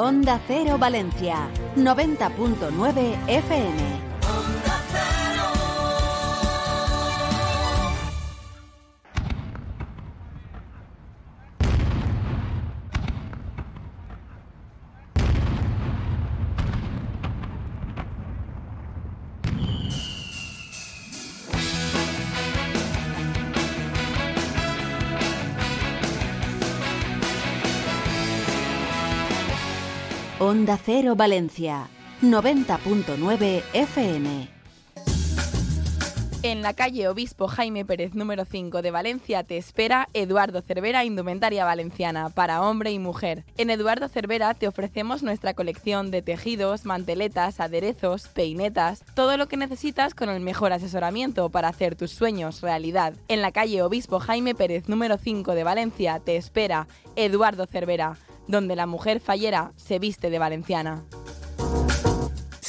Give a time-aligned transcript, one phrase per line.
[0.00, 4.09] Onda Cero Valencia, 90.9 FM.
[30.60, 31.88] Onda Cero Valencia,
[32.20, 34.48] 90.9 FM.
[36.42, 41.64] En la calle Obispo Jaime Pérez número 5 de Valencia te espera Eduardo Cervera Indumentaria
[41.64, 43.44] Valenciana para hombre y mujer.
[43.56, 49.56] En Eduardo Cervera te ofrecemos nuestra colección de tejidos, manteletas, aderezos, peinetas, todo lo que
[49.56, 53.14] necesitas con el mejor asesoramiento para hacer tus sueños realidad.
[53.28, 56.86] En la calle Obispo Jaime Pérez número 5 de Valencia te espera
[57.16, 58.18] Eduardo Cervera
[58.50, 61.04] donde la mujer fallera se viste de valenciana.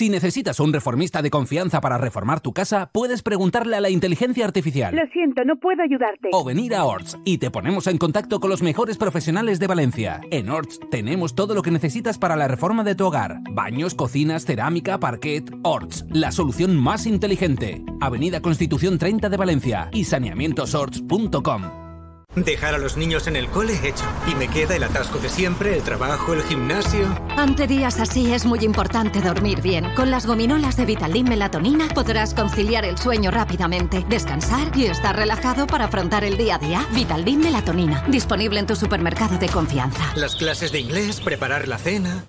[0.02, 4.46] Si necesitas un reformista de confianza para reformar tu casa, puedes preguntarle a la inteligencia
[4.46, 4.96] artificial.
[4.96, 6.30] Lo siento, no puedo ayudarte.
[6.32, 10.20] O venir a Orts y te ponemos en contacto con los mejores profesionales de Valencia.
[10.32, 13.42] En Orts tenemos todo lo que necesitas para la reforma de tu hogar.
[13.52, 15.52] Baños, cocinas, cerámica, parquet.
[15.62, 17.84] Orts, la solución más inteligente.
[18.00, 21.81] Avenida Constitución 30 de Valencia y saneamientosorts.com.
[22.36, 24.06] Dejar a los niños en el cole hecho.
[24.26, 27.08] Y me queda el atasco de siempre, el trabajo, el gimnasio.
[27.36, 29.94] Ante días así es muy importante dormir bien.
[29.96, 35.68] Con las gominolas de Vitaldin Melatonina podrás conciliar el sueño rápidamente, descansar y estar relajado
[35.68, 36.88] para afrontar el día a día.
[36.94, 40.14] Vitaldin Melatonina, disponible en tu supermercado de confianza.
[40.16, 42.26] Las clases de inglés, preparar la cena.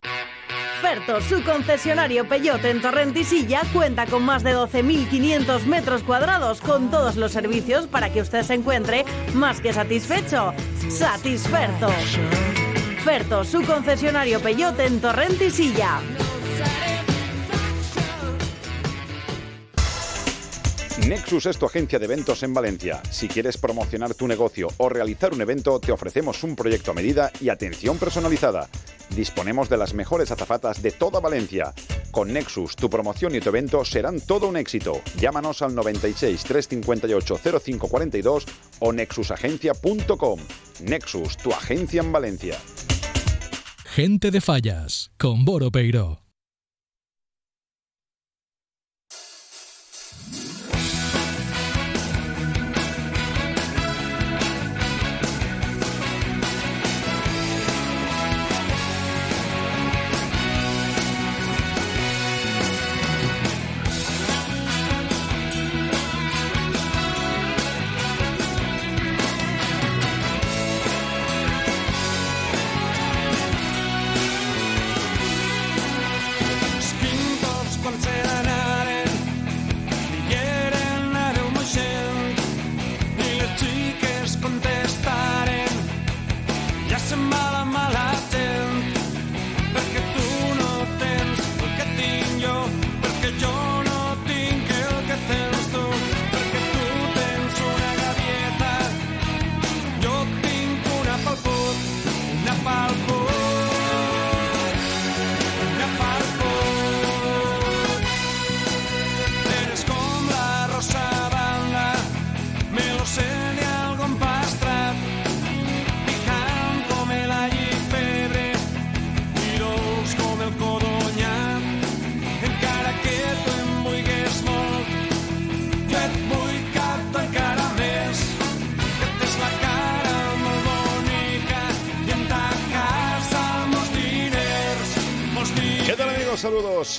[0.82, 7.14] Ferto, su concesionario Peyote en Torrentisilla, cuenta con más de 12.500 metros cuadrados con todos
[7.14, 10.52] los servicios para que usted se encuentre más que satisfecho.
[10.88, 11.86] Satisferto.
[13.04, 16.00] Ferto, su concesionario Peyote en Torrentisilla.
[21.08, 23.02] Nexus es tu agencia de eventos en Valencia.
[23.10, 27.32] Si quieres promocionar tu negocio o realizar un evento, te ofrecemos un proyecto a medida
[27.40, 28.68] y atención personalizada.
[29.10, 31.74] Disponemos de las mejores azafatas de toda Valencia.
[32.12, 35.00] Con Nexus, tu promoción y tu evento serán todo un éxito.
[35.18, 38.46] Llámanos al 96 358 0542
[38.78, 40.40] o nexusagencia.com.
[40.82, 42.58] Nexus, tu agencia en Valencia.
[43.84, 46.21] Gente de Fallas, con Boro Peiro.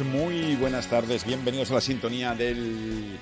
[0.05, 3.17] Muy buenas tardes, bienvenidos a la sintonía del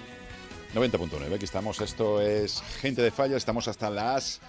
[0.76, 1.34] 90.9.
[1.34, 4.42] Aquí estamos, esto es Gente de Falla, estamos hasta las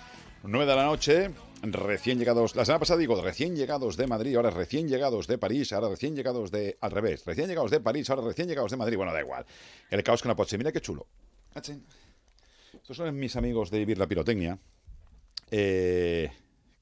[0.42, 1.30] 9 de la noche,
[1.62, 5.72] recién llegados, la semana pasada digo, recién llegados de Madrid, ahora recién llegados de París,
[5.72, 8.98] ahora recién llegados de, al revés, recién llegados de París, ahora recién llegados de Madrid,
[8.98, 9.46] bueno, da igual.
[9.88, 11.06] El caos con la poche, mira qué chulo.
[11.54, 14.58] Estos son mis amigos de Vivir la Pirotecnia.
[15.50, 16.30] Eh,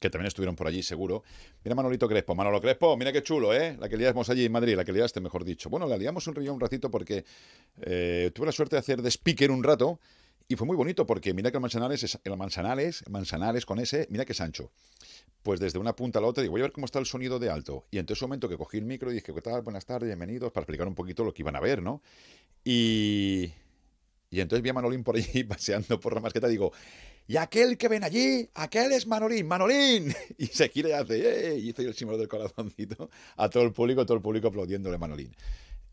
[0.00, 1.22] que también estuvieron por allí seguro.
[1.62, 3.76] Mira Manolito Crespo, Manolo Crespo, mira qué chulo, ¿eh?
[3.78, 5.68] La que liamos allí en Madrid, la que liaste, mejor dicho.
[5.68, 7.24] Bueno, la liamos un río un ratito porque
[7.82, 10.00] eh, tuve la suerte de hacer de speaker un rato
[10.48, 14.08] y fue muy bonito porque mira que el Manzanares, es, el Manzanares, Manzanares con ese,
[14.10, 14.72] mira que es ancho.
[15.42, 17.38] Pues desde una punta a la otra digo, voy a ver cómo está el sonido
[17.38, 17.84] de alto.
[17.90, 19.60] Y en ese momento que cogí el micro y dije, ¿qué tal?
[19.62, 22.02] Buenas tardes, bienvenidos, para explicar un poquito lo que iban a ver, ¿no?
[22.64, 23.52] Y,
[24.30, 26.72] y entonces vi a Manolín por allí paseando por la masqueta digo,
[27.30, 30.12] y aquel que ven allí, aquel es Manolín, Manolín.
[30.36, 31.58] Y se gira y hace, ¡eh!
[31.60, 34.98] Y hizo el símbolo del corazoncito a todo el público, todo el público aplaudiéndole a
[34.98, 35.32] Manolín.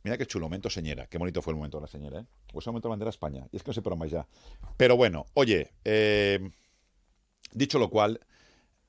[0.02, 1.06] Mira qué chulo, momento señera.
[1.06, 2.26] Qué bonito fue el momento de la señora, ¿eh?
[2.52, 3.48] Pues el momento de la bandera España.
[3.52, 4.26] Y es que no por más ya.
[4.78, 6.40] Pero bueno, oye, eh,
[7.52, 8.20] dicho lo cual,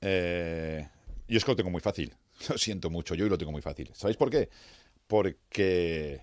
[0.01, 0.89] eh,
[1.27, 2.15] yo es que lo tengo muy fácil.
[2.49, 3.91] Lo siento mucho, yo lo tengo muy fácil.
[3.93, 4.49] ¿Sabéis por qué?
[5.05, 6.21] Porque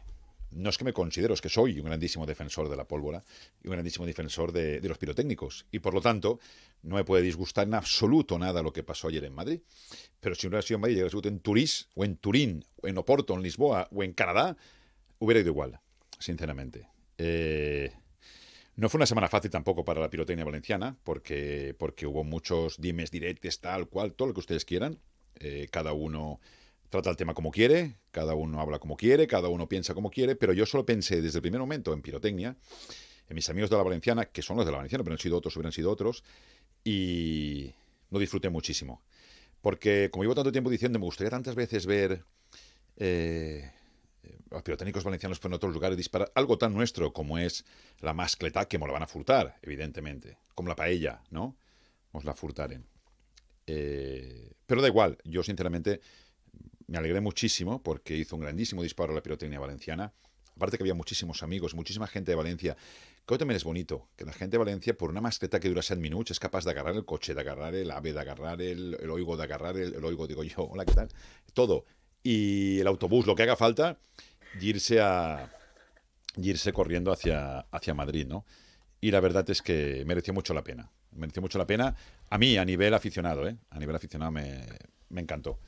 [0.50, 3.22] no es que me considero, es que soy un grandísimo defensor de la pólvora
[3.62, 5.66] y un grandísimo defensor de, los pirotécnicos.
[5.70, 6.38] Y por lo tanto,
[6.82, 9.60] no me puede disgustar en absoluto nada lo que pasó ayer en Madrid.
[10.20, 12.98] Pero si hubiera sido en Madrid, hubiera sido en Turís, o en Turín, o en
[12.98, 14.56] Oporto, en Lisboa, o en Canadá,
[15.18, 15.80] hubiera ido igual,
[16.18, 16.88] sinceramente.
[17.18, 17.92] Eh,
[18.76, 23.10] no fue una semana fácil tampoco para la pirotecnia valenciana, porque, porque hubo muchos dimes,
[23.10, 24.98] directes, tal cual, todo lo que ustedes quieran.
[25.38, 26.40] Eh, cada uno
[26.88, 30.36] trata el tema como quiere, cada uno habla como quiere, cada uno piensa como quiere,
[30.36, 32.56] pero yo solo pensé desde el primer momento en pirotecnia,
[33.28, 35.36] en mis amigos de la Valenciana, que son los de la Valenciana, pero han sido
[35.36, 36.22] otros, hubieran sido otros,
[36.84, 37.72] y
[38.10, 39.02] lo disfruté muchísimo.
[39.60, 42.24] Porque, como llevo tanto tiempo diciendo, me gustaría tantas veces ver
[42.96, 43.72] eh,
[44.50, 47.64] los pirotécnicos valencianos por en otros lugares disparar algo tan nuestro como es
[48.00, 51.56] la mascleta, que me la van a furtar, evidentemente, como la paella, ¿no?
[52.12, 52.86] Os la furtaren.
[53.66, 56.00] Eh, pero da igual, yo sinceramente
[56.86, 60.12] me alegré muchísimo porque hizo un grandísimo disparo a la pirotecnia valenciana.
[60.54, 62.76] Aparte que había muchísimos amigos, muchísima gente de Valencia.
[63.26, 66.00] Que también es bonito, que la gente de Valencia, por una mascleta que dura 7
[66.00, 69.36] minutos, es capaz de agarrar el coche, de agarrar el ave, de agarrar el, oigo,
[69.36, 71.08] de agarrar el, oigo, digo yo, hola, ¿qué tal?
[71.52, 71.84] Todo.
[72.22, 73.98] Y el autobús, lo que haga falta,
[74.60, 75.50] y irse a
[76.36, 78.46] irse corriendo hacia, hacia Madrid, ¿no?
[79.00, 80.90] Y la verdad es que mereció mucho la pena.
[81.10, 81.94] Mereció mucho la pena.
[82.30, 83.56] A mí, a nivel aficionado, ¿eh?
[83.70, 84.64] A nivel aficionado me,
[85.08, 85.58] me encantó.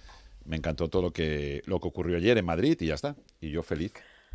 [0.44, 3.16] Me encantó todo lo que, lo que ocurrió ayer en Madrid y ya está.
[3.40, 3.92] Y yo feliz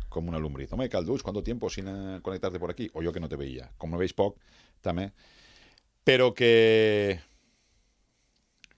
[0.08, 0.72] como una lumbriz.
[0.72, 2.88] Hombre, Caldús, ¿cuánto tiempo sin uh, conectarte por aquí?
[2.94, 3.72] O yo que no te veía.
[3.76, 4.38] Como no veis poc,
[4.80, 5.12] también.
[6.04, 7.20] Pero que...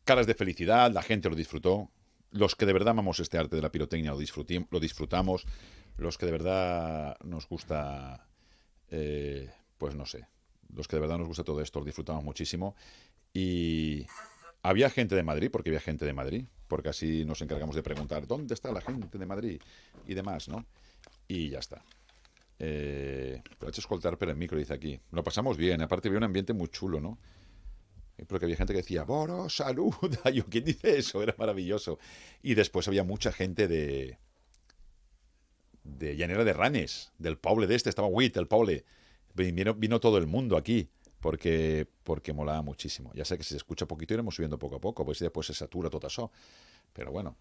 [0.05, 1.91] Caras de felicidad, la gente lo disfrutó.
[2.31, 4.19] Los que de verdad amamos este arte de la pirotecnia lo,
[4.71, 5.45] lo disfrutamos.
[5.99, 8.27] Los que de verdad nos gusta...
[8.89, 10.27] Eh, pues no sé.
[10.75, 12.77] Los que de verdad nos gusta todo esto lo disfrutamos muchísimo.
[13.33, 14.07] Y
[14.67, 18.27] había gente de Madrid, porque había gente de Madrid, porque así nos encargamos de preguntar
[18.27, 19.61] dónde está la gente de Madrid
[20.09, 20.67] y demás, ¿no?
[21.29, 21.85] Y ya está.
[22.59, 24.99] Eh, pero hecho escoltar pero el micro, dice aquí.
[25.13, 27.17] Lo pasamos bien, aparte había un ambiente muy chulo, ¿no?
[28.27, 30.31] Porque había gente que decía, Boro, saluda.
[30.35, 31.23] Yo, ¿quién dice eso?
[31.23, 32.01] Era maravilloso.
[32.43, 34.19] Y después había mucha gente de.
[35.85, 38.85] de Llanera de Ranes, del Poble de este, estaba Witt, el.
[39.35, 40.89] Vino, vino todo el mundo aquí
[41.27, 43.11] porque, porque molaba muchísimo.
[43.13, 45.55] Ya sé que si se escucha poquito iremos subiendo poco a poco, pues después se
[45.55, 46.31] satura todo eso.
[46.93, 47.37] Pero bueno.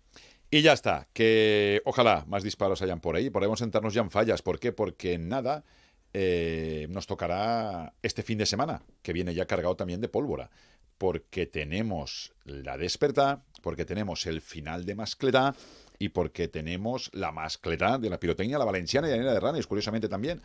[0.50, 3.30] Y ya está, que ojalá más disparos hayan por ahí.
[3.30, 4.42] Podemos sentarnos ya en fallas.
[4.42, 4.72] ¿Por qué?
[4.72, 5.66] Porque nada
[6.14, 10.50] eh, nos tocará este fin de semana, que viene ya cargado también de pólvora.
[10.98, 15.56] Porque tenemos la desperta, porque tenemos el final de mascleta
[16.00, 20.10] y porque tenemos la mascleta de la pirotecnia, la valenciana y la de Ranes, curiosamente
[20.10, 20.42] también.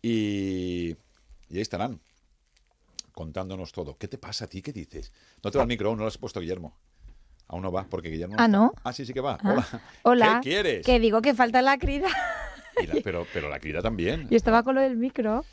[0.00, 0.96] Y,
[1.50, 2.00] y ahí estarán
[3.20, 3.98] contándonos todo.
[3.98, 4.62] ¿Qué te pasa a ti?
[4.62, 5.12] ¿Qué dices?
[5.44, 6.74] No te va el micro, no lo has puesto Guillermo.
[7.48, 8.36] Aún no va, porque Guillermo.
[8.38, 8.72] Ah, no.
[8.82, 9.36] Ah, sí, sí que va.
[9.42, 9.50] Ah.
[9.52, 9.82] Hola.
[10.04, 10.40] Hola.
[10.42, 10.86] ¿Qué quieres?
[10.86, 12.08] Que digo que falta la crida.
[12.08, 14.26] La, pero, pero la crida también.
[14.30, 15.44] Y estaba con lo del micro.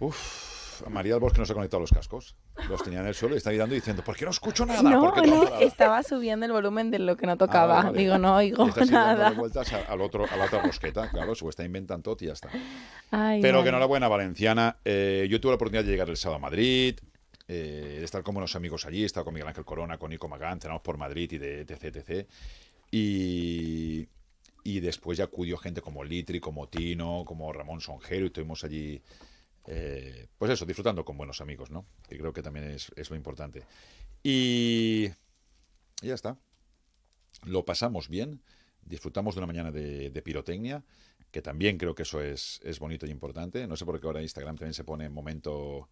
[0.00, 0.57] Uf,
[0.88, 2.36] María del Bosque no se ha conectado a los cascos.
[2.68, 4.82] Los tenía en el suelo y está mirando diciendo, ¿por qué no escucho nada?
[4.82, 5.60] No, ¿Por qué no, nada?
[5.60, 7.80] estaba subiendo el volumen de lo que no tocaba.
[7.80, 7.98] Ah, vale.
[7.98, 9.30] Digo, no oigo Y nada.
[9.32, 12.48] vueltas al otro, a la otra rosqueta, claro, se está inventando todo y ya está.
[13.10, 13.64] Ay, Pero vale.
[13.64, 14.76] que enhorabuena, Valenciana.
[14.84, 16.98] Eh, yo tuve la oportunidad de llegar el sábado a Madrid,
[17.48, 20.28] eh, de estar con unos amigos allí, he estado con Miguel Ángel Corona, con Nico
[20.28, 22.28] Magán, cenamos por Madrid y de etc, etc.
[22.90, 24.06] Y,
[24.64, 29.00] y después ya acudió gente como Litri, como Tino, como Ramón Sonjero y estuvimos allí,
[29.70, 31.84] eh, pues eso, disfrutando con buenos amigos, ¿no?
[32.08, 33.64] Que creo que también es, lo importante.
[34.22, 35.08] Y,
[36.00, 36.38] ya está.
[37.44, 38.40] Lo pasamos bien,
[38.82, 40.82] disfrutamos de una mañana de, pirotecnia,
[41.30, 43.66] que también creo que eso es, es bonito y importante.
[43.66, 45.90] No sé por qué ahora Instagram también se pone en momento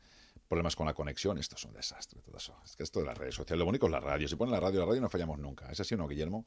[0.49, 1.37] problemas con la conexión.
[1.37, 2.57] Esto es un desastre, todo eso.
[2.65, 4.27] Es que esto de las redes sociales, lo bonito es la radio.
[4.27, 5.71] Si ponen la radio, la radio no fallamos nunca.
[5.71, 6.47] ¿Es así o no, Guillermo?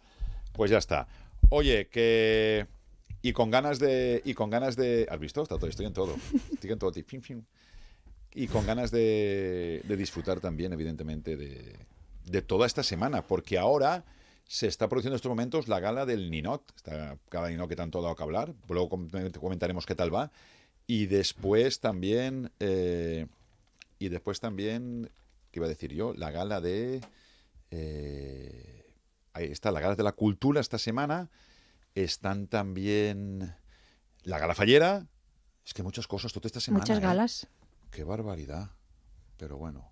[0.51, 1.07] Pues ya está.
[1.49, 2.78] Oye, que...
[3.21, 4.21] Y con ganas de...
[4.25, 5.07] Y con ganas de...
[5.09, 5.41] ¿Has visto?
[5.43, 6.15] Está todo, estoy en todo.
[6.53, 6.91] Estoy en todo.
[8.33, 13.25] Y con ganas de, disfrutar también, evidentemente, de, toda esta semana.
[13.25, 14.05] Porque ahora
[14.45, 17.99] se está produciendo en estos momentos la gala del Ninot, esta gala Ninot que tanto
[17.99, 19.07] ha dado que hablar, luego com-
[19.39, 20.31] comentaremos qué tal va,
[20.87, 23.27] y después también, eh,
[23.99, 25.11] y después también,
[25.51, 26.15] ¿qué iba a decir yo?
[26.15, 26.99] La gala de,
[27.69, 28.91] eh,
[29.33, 31.29] ahí está, la gala de la cultura esta semana,
[31.95, 33.55] están también
[34.23, 35.07] la gala fallera,
[35.65, 36.81] es que muchas cosas toda esta semana.
[36.81, 37.01] Muchas ¿eh?
[37.01, 37.47] galas.
[37.91, 38.71] Qué barbaridad,
[39.37, 39.88] pero bueno.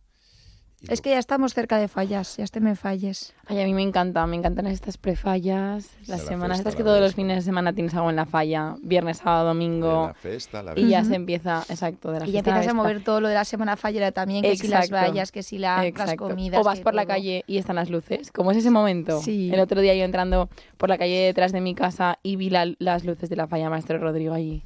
[0.88, 3.34] Es que ya estamos cerca de fallas, ya este me falles.
[3.48, 7.01] Ay, a mí me encanta, me encantan estas prefallas, las la semanas estas que todos
[7.01, 10.62] los fines de semana tienes algo en la falla, viernes, sábado, de domingo, la festa,
[10.62, 13.27] la y ya se empieza, exacto, de la Y ya empiezas a mover todo lo
[13.27, 16.60] de la semana fallera también, que si las vallas, que si la- las comidas.
[16.62, 18.31] O vas por la calle y están las luces.
[18.31, 19.19] ¿Cómo es ese momento?
[19.22, 19.50] Sí.
[19.51, 22.72] El otro día yo entrando por la calle detrás de mi casa y vi la-
[22.77, 24.63] las luces de la falla Maestro Rodrigo allí.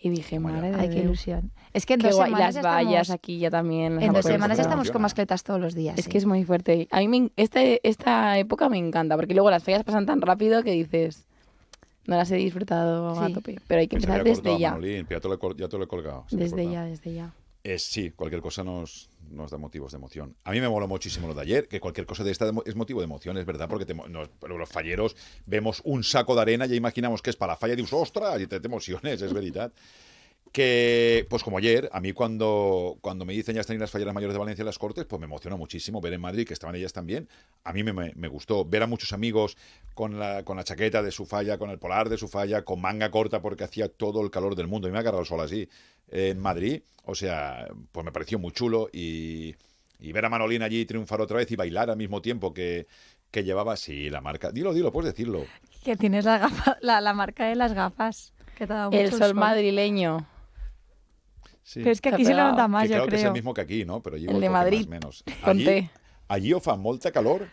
[0.00, 1.04] Y dije, madre de Ay, qué Dios.
[1.06, 1.50] ilusión.
[1.72, 3.96] Es que en Qué dos guay, semanas las vallas aquí ya también.
[3.96, 5.98] las en dos semanas estamos con mascletas todos los días.
[5.98, 6.10] Es sí.
[6.10, 6.86] que es muy fuerte.
[6.92, 10.62] A mí me, este, esta época me encanta, porque luego las fallas pasan tan rápido
[10.62, 11.26] que dices,
[12.06, 13.32] no las he disfrutado a Sí.
[13.32, 13.58] tope.
[13.66, 14.70] Pero hay que empezar desde ya.
[14.70, 16.26] Manolín, ya te lo he, col- ya te lo he colgado.
[16.30, 17.34] Desde ya, desde ya.
[17.64, 20.36] Es, sí, cualquier cosa nos, nos da motivos de emoción.
[20.44, 23.00] A mí me moló muchísimo lo de ayer, que cualquier cosa de esta es motivo
[23.00, 25.16] de emoción, es verdad, porque te los falleros
[25.46, 28.40] vemos un saco de arena y imaginamos que es para la falla y dices, ostras,
[28.40, 29.72] y te, te emociones, es verdad.
[30.58, 34.34] Que, pues como ayer, a mí cuando, cuando me dicen ya están las falleras mayores
[34.34, 36.92] de Valencia en las Cortes, pues me emociona muchísimo ver en Madrid que estaban ellas
[36.92, 37.28] también.
[37.62, 39.56] A mí me, me- me gustó ver a muchos amigos
[39.94, 42.80] con la, con la chaqueta de su falla, con el polar de su falla, con
[42.80, 44.88] manga corta porque hacía todo el calor del mundo.
[44.88, 45.68] Y me ha agarrado el sol así
[46.10, 46.82] en Madrid.
[47.04, 49.54] O sea, pues me pareció muy chulo y,
[50.00, 52.88] y ver a Manolín allí triunfar otra vez y bailar al mismo tiempo que,
[53.30, 54.50] que llevaba, sí, la marca.
[54.50, 55.44] Dilo, dilo, puedes decirlo.
[55.84, 58.32] Que tienes la, gafa- la, la marca de las gafas.
[58.56, 60.26] Que te ha dado El mucho sol madrileño.
[61.68, 61.80] Sí.
[61.80, 62.50] Pero es que aquí se pegado.
[62.52, 63.32] nota más, que yo claro que es el creo.
[63.34, 64.02] mismo que aquí, no?
[64.06, 65.24] Allí El igual de Madrid, Más, menos.
[65.42, 65.90] Allí,
[66.28, 67.46] allí o fa molta calor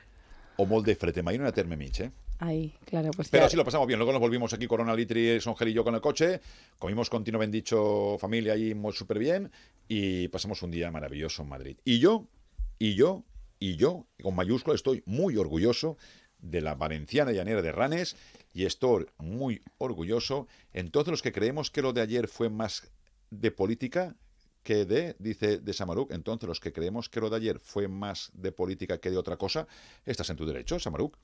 [0.55, 1.17] o molt de fred.
[1.17, 2.11] Imagino una terme mig, ¿eh?
[2.39, 3.99] Ahí, claro, pues Pero ya- sí lo pasamos bien.
[3.99, 6.39] Luego nos volvimos aquí, Corona Litri, Songel y yo con el coche.
[6.79, 9.51] Comimos con Tino Bendicho, familia allí muy súper bien.
[9.89, 11.77] Y pasamos un día maravilloso en Madrid.
[11.83, 12.25] Y yo,
[12.79, 13.25] y yo,
[13.59, 15.97] y yo, con mayúscula, estoy muy orgulloso
[16.39, 18.15] de la valenciana llanera de Ranes.
[18.53, 22.89] Y estoy muy orgulloso en todos los que creemos que lo de ayer fue más
[23.29, 24.15] de política
[24.63, 28.31] que de, dice de Samaruk, entonces los que creemos que lo de ayer fue más
[28.33, 29.67] de política que de otra cosa,
[30.05, 31.17] estás en tu derecho, Samaruk.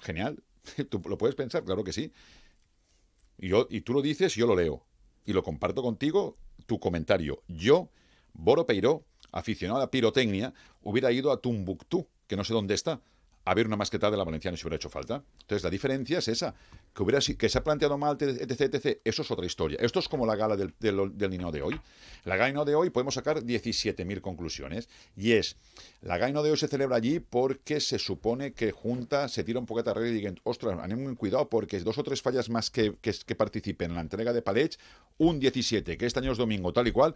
[0.00, 0.42] Genial.
[0.90, 1.64] ¿Tú lo puedes pensar?
[1.64, 2.12] Claro que sí.
[3.38, 4.84] Y, yo, y tú lo dices yo lo leo.
[5.24, 6.36] Y lo comparto contigo,
[6.66, 7.42] tu comentario.
[7.48, 7.88] Yo,
[8.34, 13.00] Boro Peiró, aficionado a pirotecnia, hubiera ido a Tumbuctú, que no sé dónde está,
[13.44, 15.22] a ver una masqueta de la valenciana si hubiera hecho falta.
[15.40, 16.54] Entonces la diferencia es esa,
[16.94, 19.00] que, hubiera, que se ha planteado mal, etc, etc.
[19.04, 19.78] Eso es otra historia.
[19.80, 21.80] Esto es como la gala del, del, del de hoy.
[22.24, 24.88] La gala Nino de hoy podemos sacar 17.000 conclusiones.
[25.16, 25.56] Y es,
[26.00, 29.58] la gala Nino de hoy se celebra allí porque se supone que junta, se tira
[29.58, 32.94] un poquito a y digan, ostras, anem cuidado porque dos o tres fallas más que,
[33.00, 34.78] que, participen en la entrega de palets,
[35.18, 37.14] un 17, que este año es domingo, tal y cual,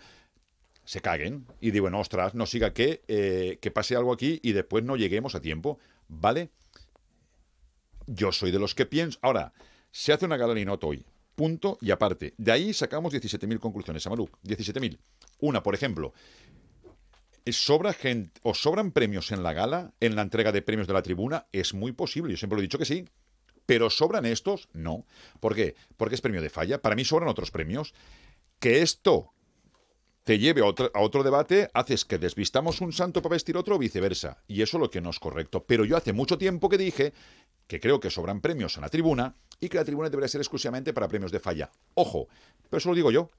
[0.85, 4.85] se caguen y digan, ostras, no siga que, eh, que pase algo aquí y después
[4.85, 6.51] no lleguemos a tiempo, ¿vale?
[8.07, 9.19] Yo soy de los que pienso.
[9.23, 9.53] Ahora,
[9.91, 12.35] se hace una gala Linot hoy, punto y aparte.
[12.37, 14.99] De ahí sacamos 17.000 conclusiones, Amaluk, 17.000.
[15.41, 16.13] Una, por ejemplo,
[17.45, 20.95] ¿es sobra gente, o sobran premios en la gala, en la entrega de premios de
[20.95, 21.47] la tribuna?
[21.53, 23.05] Es muy posible, yo siempre lo he dicho que sí.
[23.67, 24.71] Pero ¿sobran estos?
[24.73, 25.05] No.
[25.41, 25.75] ¿Por qué?
[25.99, 26.81] Porque es premio de falla.
[26.81, 27.93] Para mí sobran otros premios.
[28.61, 29.35] Que esto
[30.29, 33.77] te lleve a otro, a otro debate, haces que desvistamos un santo para vestir otro
[33.77, 34.43] o viceversa.
[34.47, 35.65] Y eso es lo que no es correcto.
[35.65, 37.15] Pero yo hace mucho tiempo que dije
[37.67, 40.93] que creo que sobran premios en la tribuna y que la tribuna debería ser exclusivamente
[40.93, 41.71] para premios de falla.
[41.95, 42.29] Ojo,
[42.69, 43.31] pero eso lo digo yo.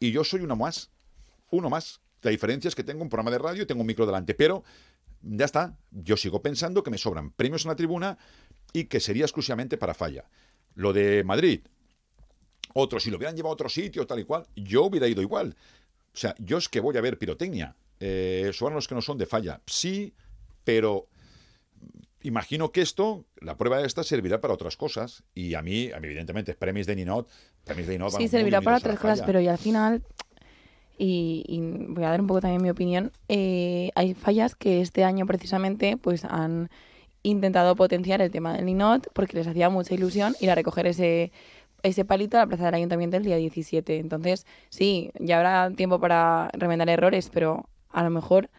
[0.00, 0.90] Y yo soy uno más.
[1.52, 2.00] Uno más.
[2.22, 4.34] La diferencia es que tengo un programa de radio y tengo un micro delante.
[4.34, 4.64] Pero
[5.20, 5.78] ya está.
[5.92, 8.18] Yo sigo pensando que me sobran premios en la tribuna
[8.72, 10.24] y que sería exclusivamente para falla.
[10.74, 11.60] Lo de Madrid,
[12.74, 15.54] otro, si lo hubieran llevado a otro sitio, tal y cual, yo hubiera ido igual.
[16.14, 17.74] O sea, yo es que voy a ver pirotecnia.
[18.00, 19.60] Eh, son los que no son de falla.
[19.66, 20.12] Sí,
[20.64, 21.06] pero
[22.22, 25.22] imagino que esto, la prueba esta, servirá para otras cosas.
[25.34, 27.28] Y a mí, a mí evidentemente, premios de Ninot,
[27.64, 30.02] premios de Ninot Sí, servirá para otras cosas, pero y al final,
[30.98, 35.04] y, y voy a dar un poco también mi opinión, eh, hay fallas que este
[35.04, 36.70] año precisamente pues han
[37.22, 41.30] intentado potenciar el tema del Ninot porque les hacía mucha ilusión ir a recoger ese,
[41.82, 43.98] ese palito a la plaza del ayuntamiento el día 17.
[43.98, 48.50] Entonces, sí, ya habrá tiempo para remendar errores, pero a lo mejor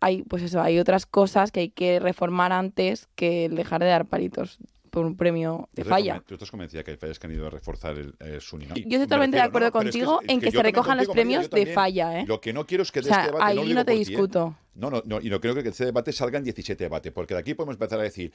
[0.00, 3.88] hay, pues eso, hay otras cosas que hay que reformar antes que el dejar de
[3.88, 4.58] dar palitos
[4.90, 6.22] por un premio de ¿Tú estás falla.
[6.26, 8.58] ¿Tú estás convencida que hay fallas que han ido a reforzar el, el su?
[8.58, 11.50] Yo estoy Me totalmente de acuerdo es contigo en que se recojan los contigo, premios
[11.50, 12.24] de falla, ¿eh?
[12.26, 14.52] Lo que no quiero es que O sea, este debate, ahí no, te ti, ¿eh?
[14.80, 17.40] No, no, no, y no creo que de este debate salgan 17 debates, porque de
[17.40, 18.32] aquí podemos empezar a decir,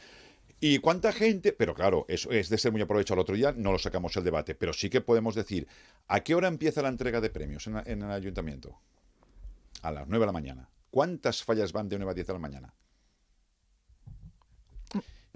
[0.59, 1.53] ¿y cuánta gente?
[1.53, 4.23] Pero claro, eso es de ser muy aprovechado el otro día, no lo sacamos el
[4.23, 5.67] debate, pero sí que podemos decir,
[6.07, 8.79] ¿a qué hora empieza la entrega de premios en el ayuntamiento?
[9.81, 10.69] A las 9 de la mañana.
[10.91, 12.73] ¿Cuántas fallas van de 9 a 10 de la mañana?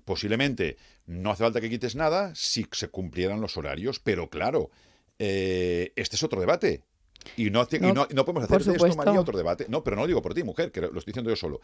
[0.06, 4.70] Posiblemente no hace falta que quites nada si se cumplieran los horarios, pero claro,
[5.18, 6.84] eh, este es otro debate.
[7.36, 8.96] Y no, hace- y No, no, podemos hacer de esto.
[8.96, 9.66] María, otro debate.
[9.70, 11.60] No, pero no lo digo por ti, mujer, que lo estoy diciendo yo solo.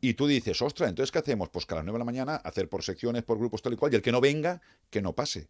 [0.00, 1.48] Y tú dices, ostras, entonces, ¿qué hacemos?
[1.48, 3.76] Pues que a las 9 de la mañana hacer por secciones, por grupos, tal y
[3.76, 4.60] cual, y el que no venga,
[4.90, 5.48] que no pase.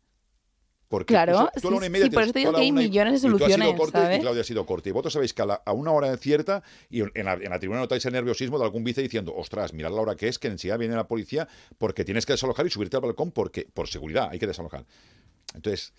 [0.88, 2.60] Porque Claro, tú, tú a la sí, una y media sí, por eso digo que
[2.62, 4.16] hay millones de y tú has sido soluciones, corte ¿sabes?
[4.16, 4.88] Y Claudia ha sido corte.
[4.88, 7.58] Y vosotros sabéis que a, la- a una hora cierta, y en la, en la
[7.58, 10.48] tribuna notáis el nerviosismo de algún vice diciendo, ostras, mirad la hora que es, que
[10.48, 11.46] enseguida viene la policía
[11.76, 14.86] porque tienes que desalojar y subirte al balcón porque por seguridad hay que desalojar.
[15.54, 15.92] Entonces,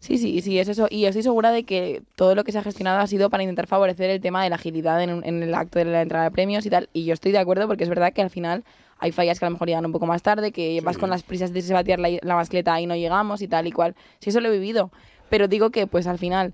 [0.00, 0.86] Sí, sí, sí, es eso.
[0.90, 3.66] Y estoy segura de que todo lo que se ha gestionado ha sido para intentar
[3.66, 6.30] favorecer el tema de la agilidad en, un- en el acto de la entrada de
[6.30, 6.90] premios y tal.
[6.92, 8.64] Y yo estoy de acuerdo porque es verdad que al final
[8.98, 11.22] hay fallas que a lo mejor llegan un poco más tarde, que vas con las
[11.22, 13.94] prisas de se batear la, la mascleta y no llegamos y tal y cual.
[14.20, 14.90] Sí, eso lo he vivido.
[15.30, 16.52] Pero digo que, pues al final,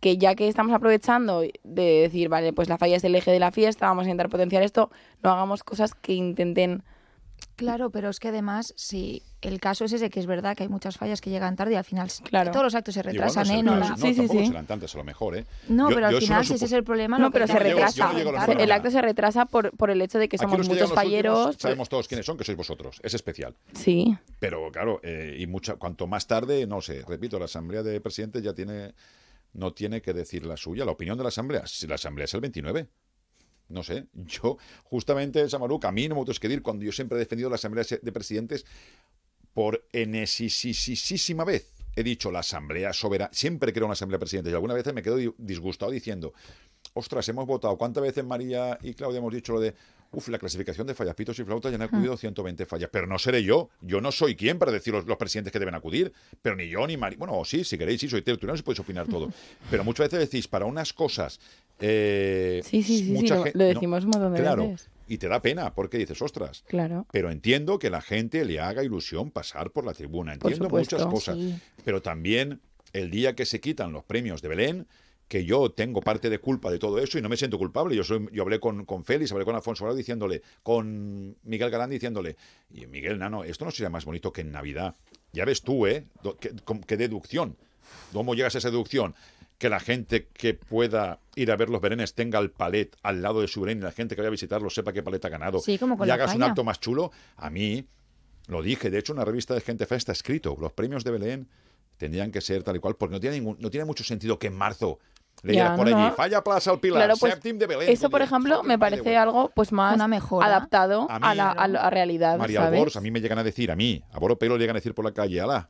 [0.00, 1.52] que ya que estamos aprovechando de
[2.02, 4.64] decir, vale, pues la falla es el eje de la fiesta, vamos a intentar potenciar
[4.64, 4.90] esto,
[5.22, 6.82] no hagamos cosas que intenten
[7.56, 10.68] Claro, pero es que además, si el caso es ese, que es verdad que hay
[10.68, 12.50] muchas fallas que llegan tarde y al final Claro.
[12.52, 13.56] todos los actos se igual retrasan, no, ¿eh?
[13.56, 15.46] se No, retrasa, la- no, tampoco serán tantas, a lo mejor, ¿eh?
[15.68, 17.58] No, Yo- pero al final, si ese es el problema, No, lo pero se Yo
[17.58, 18.46] no llego- yo no retrasa.
[18.46, 20.92] llego El acto se retrasa por, por el hecho de que Aquí somos muchos últimos,
[20.94, 21.44] falleros.
[21.46, 23.00] pues sabemos todos quiénes son, que sois vosotros.
[23.02, 23.54] Es especial.
[23.74, 24.16] Sí.
[24.38, 28.42] Pero claro, eh, y mucha, cuanto más tarde, no sé, repito, la Asamblea de Presidentes
[28.42, 28.94] ya tiene,
[29.54, 31.66] no tiene que decir la suya, la opinión de la Asamblea.
[31.66, 32.88] Si la Asamblea es el 29.
[33.72, 37.20] No sé, yo justamente, Samaruc, a mí no me tengo que cuando yo siempre he
[37.20, 38.64] defendido la Asamblea de Presidentes
[39.54, 41.68] por enesisísima vez.
[41.94, 44.92] He dicho la Asamblea Soberana, siempre creo en la Asamblea de Presidentes y alguna vez
[44.94, 46.32] me quedo di- disgustado diciendo,
[46.94, 49.74] ostras, hemos votado, ¿cuántas veces María y Claudia hemos dicho lo de,
[50.12, 52.88] uff, la clasificación de fallas, pitos y flautas ya han acudido 120 fallas?
[52.92, 55.74] Pero no seré yo, yo no soy quien para decir los, los presidentes que deben
[55.74, 58.80] acudir, pero ni yo ni María, bueno, sí, si queréis, sí, soy tertuliano, si podéis
[58.80, 59.30] opinar todo,
[59.70, 61.40] pero muchas veces decís, para unas cosas,
[61.80, 64.88] eh, Sí, sí, sí, sí, mucha lo- gen- lo decimos un montón de claro, veces.
[65.08, 67.06] y te da pena, porque dices, ostras, Claro.
[67.12, 70.34] pero entiendo que la gente le haga ilusión pasar por la tribuna.
[70.38, 71.36] Por Entiendo muchas cosas.
[71.36, 71.54] sí.
[71.84, 72.60] Pero también
[72.92, 74.86] el día que se quitan los premios de Belén,
[75.32, 77.96] que yo tengo parte de culpa de todo eso y no me siento culpable.
[77.96, 81.88] Yo soy, yo hablé con, con Félix, hablé con Alfonso Varado diciéndole, con Miguel Galán
[81.88, 82.36] diciéndole,
[82.68, 84.94] y Miguel Nano, esto no sería más bonito que en Navidad.
[85.32, 86.04] Ya ves tú, ¿eh?
[86.38, 87.56] ¿Qué, deducción?
[88.12, 89.14] ¿Cómo llegas a esa deducción?
[89.56, 93.40] Que la gente que pueda ir a ver los Berenes tenga el palet al lado
[93.40, 95.60] de su Belén y la gente que vaya a visitarlo sepa qué palet ha ganado
[95.60, 97.10] Sí, como con y hagas un acto más chulo.
[97.36, 97.86] A mí,
[98.48, 101.48] lo dije, de hecho, una revista de Gente Fe está escrito, los premios de Belén
[101.96, 104.48] tendrían que ser tal y cual, porque no tiene, ningún, no tiene mucho sentido que
[104.48, 104.98] en marzo
[105.42, 107.88] leyeras Ya, por no, allí, falla Plaza al Pilar, Claro, pues, Séptim de Belén.
[107.90, 110.46] Eso, por ejemplo, me parece algo pues más Una mejora.
[110.46, 112.78] adaptado A a, mí- la, a la realidad, María ¿sabes?
[112.78, 114.78] Albors, a mí me llegan a decir, a mí, a Boro Pelo le llegan a
[114.78, 115.68] decir por la calle, ala,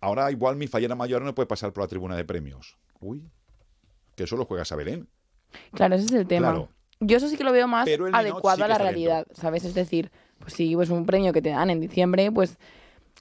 [0.00, 2.76] ahora igual mi fallera mayor no puede pasar por la tribuna de premios.
[3.00, 3.28] Uy,
[4.16, 5.08] que solo juegas a Belén.
[5.72, 6.48] Claro, ese es el tema.
[6.50, 6.68] Claro.
[7.00, 9.64] Yo eso sí que lo veo más adecuado sí a la realidad, ¿sabes?
[9.64, 12.58] Es decir, pues sí, pues un premio que te dan en diciembre, pues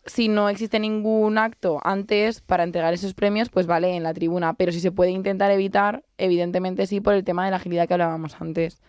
[0.05, 4.53] si no existe ningún acto antes para entregar esos premios, pues vale en la tribuna.
[4.53, 7.93] Pero si se puede intentar evitar, evidentemente sí, por el tema de la agilidad que
[7.93, 8.81] hablábamos antes.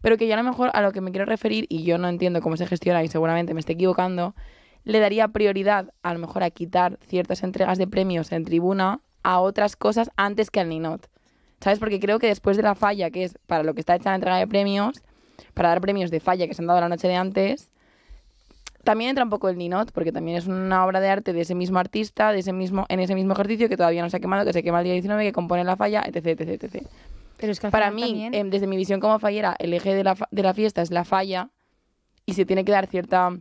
[0.00, 2.08] Pero que yo a lo mejor a lo que me quiero referir, y yo no
[2.08, 4.34] entiendo cómo se gestiona y seguramente me esté equivocando,
[4.84, 9.40] le daría prioridad a lo mejor a quitar ciertas entregas de premios en tribuna a
[9.40, 11.08] otras cosas antes que al Ninot.
[11.60, 11.78] ¿Sabes?
[11.78, 14.16] Porque creo que después de la falla, que es para lo que está hecha la
[14.16, 15.02] entrega de premios,
[15.54, 17.70] para dar premios de falla que se han dado la noche de antes,
[18.84, 21.54] también entra un poco el Ninot, porque también es una obra de arte de ese
[21.54, 24.44] mismo artista, de ese mismo, en ese mismo ejercicio que todavía no se ha quemado,
[24.44, 26.86] que se quema el día 19, que compone la falla, etc, etc, etc.
[27.38, 30.04] Pero es que Para mí, también- em, desde mi visión como fallera, el eje de
[30.04, 31.50] la, de la fiesta es la falla
[32.26, 33.36] y se tiene que dar cierta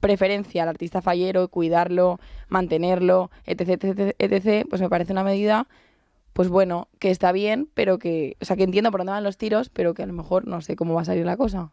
[0.00, 5.66] preferencia al artista fallero, cuidarlo, mantenerlo, etc, etc, etc, pues me parece una medida,
[6.32, 9.36] pues bueno, que está bien, pero que, o sea, que entiendo por dónde van los
[9.38, 11.72] tiros, pero que a lo mejor no sé cómo va a salir la cosa.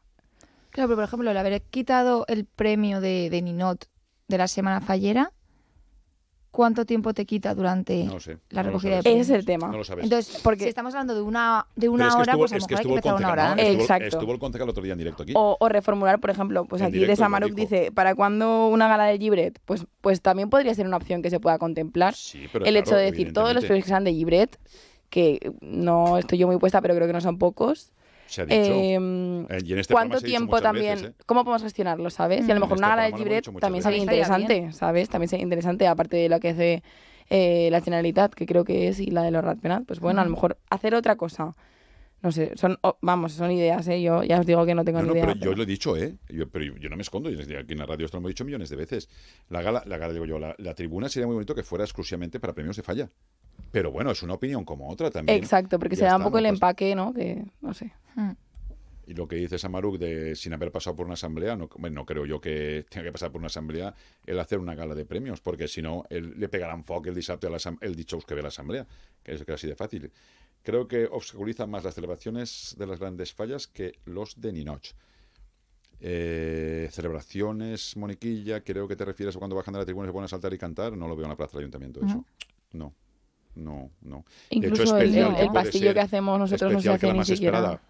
[0.76, 3.86] Claro, pero por ejemplo, el haber quitado el premio de, de Ninot
[4.28, 5.32] de la semana fallera,
[6.52, 9.22] ¿cuánto tiempo te quita durante No sé, la no recogida de premios?
[9.28, 9.68] Ese es el tema.
[9.70, 10.04] No lo sabes.
[10.06, 12.56] Entonces, Porque- si estamos hablando de una, de una es que hora, estuvo- pues a
[12.56, 13.52] lo mejor hay que empezar una hora ¿no?
[13.52, 13.66] antes.
[13.68, 14.06] Estuvo- Exacto.
[14.18, 15.34] Estuvo el concejal el otro día en directo aquí.
[15.36, 17.56] O, o reformular, por ejemplo, pues En aquí de dijo.
[17.56, 19.60] dice, ¿para cuándo una gala del Gibret?
[19.66, 22.16] Pues, pues también podría ser una opción que se pueda contemplar.
[22.16, 24.58] Sí, pero el claro, hecho de decir, todos los premios que sean de Gibret,
[25.10, 27.92] que no estoy yo muy puesta, pero creo que no son pocos.
[28.28, 28.58] Se ha dicho.
[28.74, 30.96] em, Eh, y en este ¿Cuánto se tiempo también?
[30.96, 31.24] veces, ¿eh?
[31.26, 32.48] ¿Cómo podemos gestionarlo, sabes?
[32.48, 35.10] Y a lo mejor este una gala hemos Gibret también sería interesante, ¿sabes?
[35.10, 36.84] También sería interesante, aparte de lo que hace
[37.30, 40.24] eh, la Generalitat, que creo que es, y la de los Ratpenat, pues bueno, a
[40.24, 41.56] lo mejor hacer otra cosa.
[42.22, 44.02] No sé, son, oh, vamos, son ideas, ¿eh?
[44.02, 45.26] Yo ya os digo que no tengo No, ni no, idea.
[45.26, 46.16] pero yo pero- lo he dicho, ¿eh?
[46.30, 47.30] Yo- pero yo no me escondo.
[47.30, 49.10] yo aquí en la radio esto lo hemos dicho millones de veces.
[49.50, 52.40] La gala, la gala digo yo, la, la tribuna sería muy bonito que fuera exclusivamente
[52.40, 53.10] para premios de falla.
[53.72, 55.38] Pero bueno, es una opinión como otra también.
[55.38, 57.14] Exacto, porque Ya se da un poco el empaque, ¿no?
[57.14, 57.92] Que, no sé.
[58.16, 58.32] Hmm.
[59.08, 62.06] Y lo que dice Samaruk de sin haber pasado por una asamblea, no, bueno, no
[62.06, 63.94] creo yo que tenga que pasar por una asamblea
[64.26, 67.78] el hacer una gala de premios, porque si no, él le pegarán foc el l'asam-
[67.82, 68.88] el dijous que ve a l'assemblea,
[69.24, 70.12] que es así de fácil.
[70.64, 74.94] Creo que obstaculizan más las celebraciones de las grandes fallas que los de Ninoch.
[76.00, 80.14] Eh, celebraciones, Moniquilla, creo que te refieres a cuando bajan de la tribuna y se
[80.14, 80.98] ponen a saltar y cantar.
[80.98, 82.16] No lo veo en la plaza del ayuntamiento eso.
[82.16, 82.26] No,
[82.74, 82.94] no,
[83.56, 83.90] no.
[84.50, 87.14] De hecho, Incluso el, especial el- el puede pastillo que hacemos nosotros no se hace
[87.14, 87.58] ni siquiera.
[87.58, 87.82] esperada,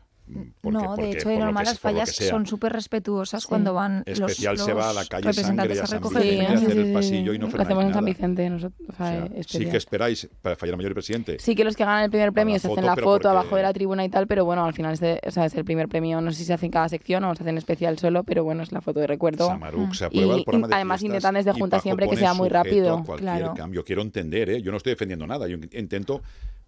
[0.62, 3.48] porque- no, porque- de hecho, normal que las fallas son súper respetuosas Sí.
[3.50, 6.78] cuando van los, Especial se va a la los calle Sangre y a San hacer
[6.78, 8.06] el pasillo y no Lo frenáis hacemos en San.
[8.06, 8.90] Vicente nosotros.
[8.90, 11.38] o sea, O sea, sí que esperáis para fallar mayor y presidente.
[11.40, 13.62] Sí que los que ganan el primer premio se hacen la foto porque- abajo de
[13.64, 15.88] la tribuna y tal, pero bueno, al final es, de- o sea, es el primer
[15.88, 16.20] premio.
[16.22, 18.44] No sé si se hace en cada sección o se hace en especial solo, pero
[18.44, 19.48] bueno, es la foto de recuerdo.
[19.48, 22.18] Samaruk, se Y- aprueba el y programa de además intentan desde y Junta siempre que
[22.18, 23.04] sea muy rápido.
[23.06, 23.54] cualquier Claro.
[23.56, 23.84] cambio.
[23.84, 24.62] Quiero entender, ¿eh?
[24.62, 25.48] yo no estoy defendiendo nada.
[25.48, 26.22] Yo intento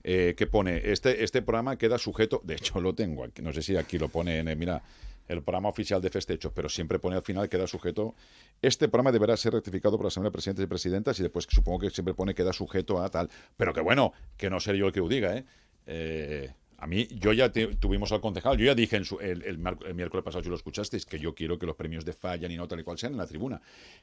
[0.09, 2.41] eh, que pone este este programa queda sujeto.
[2.45, 3.41] De hecho, lo tengo aquí.
[3.41, 4.39] No sé si aquí lo pone.
[4.39, 4.81] En, mira,
[5.27, 8.15] el programa oficial de festechos, pero siempre pone al final queda sujeto.
[8.61, 11.79] Este programa deberá ser rectificado por la Asamblea de Presidentes y Presidentas y después supongo
[11.79, 13.29] que siempre pone queda sujeto a tal.
[13.57, 15.43] Pero que bueno, que no seré yo el que lo diga, ¿eh?
[15.87, 19.57] Eh, a mí, yo ya tuvimos al concejal, yo ya dije en su- el,
[19.95, 22.67] miércoles pasado, si lo escuchasteis, que yo quiero que los premios de Falla ni no
[22.67, 23.59] tal y cual sean en la tribuna.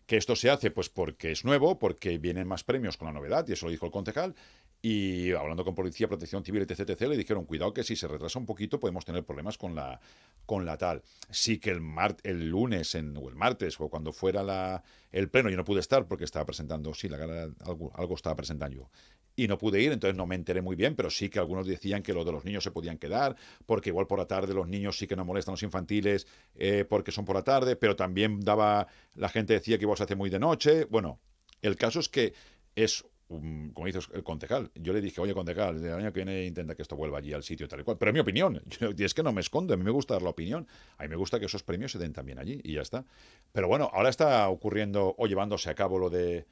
[0.07, 3.47] Que esto se hace pues porque es nuevo, porque vienen más premios con la novedad,
[3.49, 4.35] y eso lo dijo el concejal.
[4.83, 8.45] Y hablando con Policía, Protección Civil, etc., le dijeron, cuidado que si se retrasa un
[8.47, 10.01] poquito podemos tener problemas con la,
[10.45, 11.03] con la tal.
[11.31, 14.83] Sí que el, mar, el lunes en, o el martes o cuando fuera la,
[15.13, 17.17] el pleno, yo no pude estar porque estaba presentando, sí, la
[17.65, 18.91] algo, algo estaba presentando yo
[19.37, 22.03] y no pude ir, entonces no me enteré muy bien, pero sí que algunos decían
[22.03, 24.97] que lo de los niños se podían quedar, porque igual por la tarde los niños
[24.99, 28.87] sí que no molestan los infantiles eh, porque son por la tarde, pero también daba,
[29.15, 30.85] la gente decía que igual se hace muy de noche.
[30.85, 31.21] Bueno,
[31.63, 32.35] el caso es que
[32.77, 36.75] es, como dices el concejal, yo le dije, oye concejal, el año que viene intenta
[36.75, 38.63] que esto vuelva allí al sitio tal y cual, pero es mi opinión,
[38.99, 40.67] es que no me escondo, a mí me gusta dar la opinión,
[40.99, 43.05] a mí me gusta que esos premios se den también allí y ya está.
[43.53, 46.47] Pero bueno, ahora está ocurriendo o llevándose a cabo lo de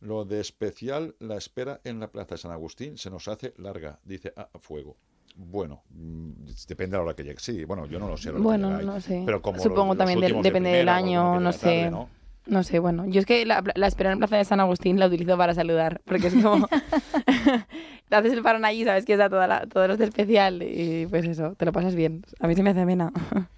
[0.00, 3.98] lo de especial, la espera en la Plaza de San Agustín se nos hace larga,
[4.04, 4.96] dice a fuego.
[5.36, 6.30] Bueno, mm,
[6.68, 7.38] depende de la hora que llegue.
[7.38, 8.30] Sí, bueno, yo no lo sé.
[8.30, 9.22] la que Bueno, no sé.
[9.24, 11.90] Pero como Supongo los- también de depende del primera año, no de la tarde, sé.
[11.90, 12.08] ¿no?
[12.46, 15.06] No sé, bueno, yo es que la, la espera en Plaza de San Agustín la
[15.06, 16.66] utilizo para saludar, porque es como...
[16.66, 21.06] te haces el parón allí, sabes que está toda la, todos los de especial y
[21.06, 22.24] pues eso, te lo pasas bien.
[22.40, 23.12] A mí se me hace amena.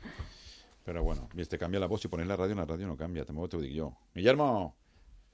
[0.85, 3.25] Pero bueno, te cambia la voz y pones la radio en la radio no cambia,
[3.25, 3.97] tampoco te lo digo yo.
[4.15, 4.75] Guillermo,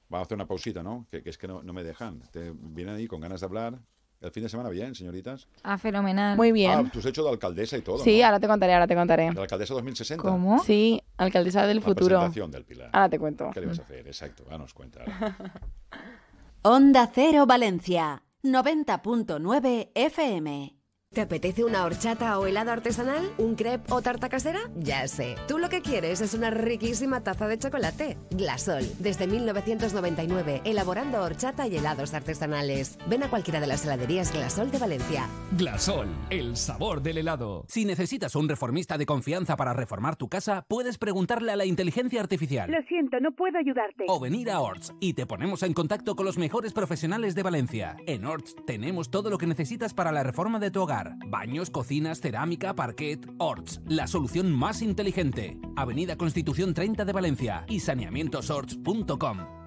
[0.09, 1.05] vamos a hacer una pausita, ¿no?
[1.09, 2.21] Que, que es que no, no me dejan.
[2.31, 3.79] Te vienen ahí con ganas de hablar.
[4.21, 5.47] El fin de semana bien, señoritas.
[5.63, 6.35] Ah, fenomenal.
[6.35, 6.71] Muy bien.
[6.87, 8.25] Ah, tú has hecho de alcaldesa y todo, sí, ¿no?
[8.25, 9.27] ahora te contaré, ahora te contaré.
[9.29, 10.21] De la alcaldesa 2060.
[10.21, 10.59] ¿Cómo?
[10.61, 12.17] Sí, alcaldesa del La futuro.
[12.17, 12.89] presentación del Pilar.
[12.91, 13.49] Ahora te cuento.
[13.53, 14.05] ¿Qué le vas a hacer?
[14.05, 14.99] Exacto, danos cuenta.
[15.03, 15.37] ahora.
[16.63, 20.75] Onda Cero Valencia, 90.9 FM.
[21.11, 23.33] ¿Te apetece una horchata o helado artesanal?
[23.39, 24.59] ¿Un crepe o tarta casera?
[24.75, 25.33] Ya sé.
[25.47, 28.15] Tú lo que quieres es una riquísima taza de chocolate.
[28.29, 32.99] Glasol, desde 1999, elaborando horchata y helados artesanales.
[33.07, 35.25] Ven a cualquiera de las heladerías Glasol de Valencia.
[35.53, 37.65] Glasol, el sabor del helado.
[37.67, 42.21] Si necesitas un reformista de confianza para reformar tu casa, puedes preguntarle a la inteligencia
[42.21, 42.69] artificial.
[42.69, 44.05] Lo siento, no puedo ayudarte.
[44.09, 47.97] O venir a Orts y te ponemos en contacto con los mejores profesionales de Valencia.
[48.05, 50.98] En Orts tenemos todo lo que necesitas para la reforma de tu hogar.
[51.27, 53.25] Baños, cocinas, cerámica, parquet.
[53.37, 55.57] Orts, la solución más inteligente.
[55.75, 59.59] Avenida Constitución 30 de Valencia y saneamientosorts.com.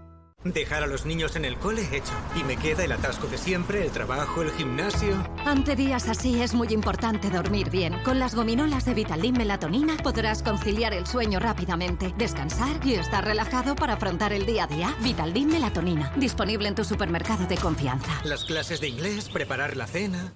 [0.44, 2.12] Dejar a los niños en el cole hecho.
[2.34, 5.24] Y me queda el atasco de siempre, el trabajo, el gimnasio.
[5.44, 7.94] Ante días así es muy importante dormir bien.
[8.02, 13.76] Con las gominolas de Vitaldin Melatonina podrás conciliar el sueño rápidamente, descansar y estar relajado
[13.76, 14.96] para afrontar el día a día.
[15.00, 18.20] Vitaldin Melatonina, disponible en tu supermercado de confianza.
[18.24, 20.34] Las clases de inglés, preparar la cena.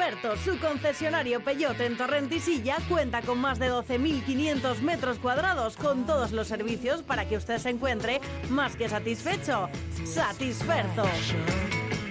[0.00, 6.32] Ferto, su concesionario Peyote en Torrentisilla, cuenta con más de 12.500 metros cuadrados con todos
[6.32, 9.68] los servicios para que usted se encuentre más que satisfecho.
[10.06, 11.04] Satisferto.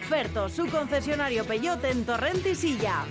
[0.07, 3.05] Ferto, su concesionario Peyote en Torrentisilla.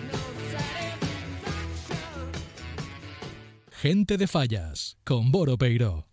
[3.73, 6.08] Gente de Fallas, con Boro Peiro.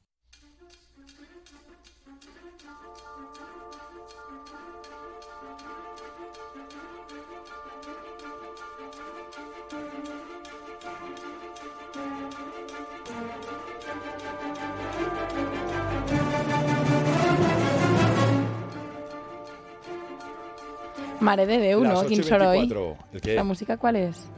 [21.26, 22.00] Mare de Déu, ¿no?
[22.00, 22.60] 8 y ¿Quién solo hoy?
[22.60, 22.98] 24.
[23.14, 23.34] ¿El qué?
[23.36, 24.30] ¿La música cuál es?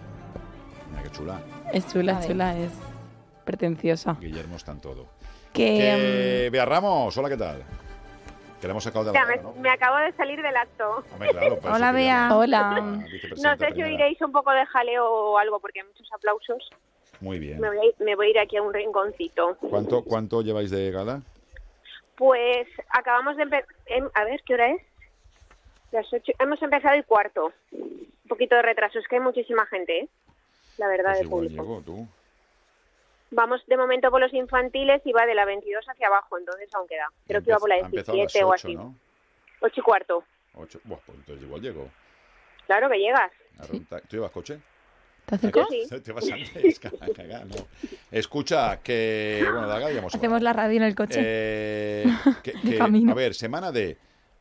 [0.89, 1.41] Mira, qué chula.
[1.73, 2.27] Es chula, A ver.
[2.27, 2.71] chula, es
[3.43, 4.17] pretenciosa.
[4.19, 5.05] Guillermo está en todo.
[5.53, 7.63] Que, Que, Bea Ramos, hola, ¿qué tal?
[8.61, 11.03] Que le hemos sacado de la Ya, me, me acabo de salir del acto.
[11.11, 12.29] Hombre, claro, para Hola, que Bea.
[12.35, 12.99] Hola.
[13.43, 16.69] No sé si oiréis un poco de jaleo o algo porque hay muchos aplausos.
[17.19, 17.59] Muy bien.
[17.59, 19.57] Me voy, a ir, me voy a ir aquí a un rinconcito.
[19.69, 21.21] ¿Cuánto, ¿Cuánto lleváis de gala?
[22.15, 23.67] Pues acabamos de empezar...
[24.15, 24.81] A ver, ¿qué hora es?
[25.91, 26.31] Las ocho.
[26.39, 27.51] Hemos empezado el cuarto.
[27.71, 28.99] Un poquito de retraso.
[28.99, 30.07] Es que hay muchísima gente, ¿eh?
[30.77, 31.63] La verdad, Pues de igual público.
[31.63, 32.07] llego, tú.
[33.31, 36.87] Vamos de momento por los infantiles y va de la 22 hacia abajo, entonces aún
[36.87, 37.07] queda.
[37.27, 38.75] Creo que iba por la Ha empezado a las 17 o 8, así.
[38.75, 38.95] ¿no?
[39.61, 40.23] 8 y cuarto.
[40.53, 40.79] Ocho.
[40.85, 41.89] Buah, pues entonces igual llego.
[42.67, 43.31] Claro que llegas.
[44.07, 44.59] ¿Tú llevas coche?
[45.25, 45.65] ¿Te acercó?
[45.69, 45.83] Sí.
[46.03, 47.55] Te vas antes, caga, caga, no.
[48.11, 49.41] Escucha, que...
[49.43, 51.19] Bueno, acá ya hemos Hacemos la radio en el coche.
[51.21, 52.05] Eh,
[52.43, 53.97] que- que- a ver, semana de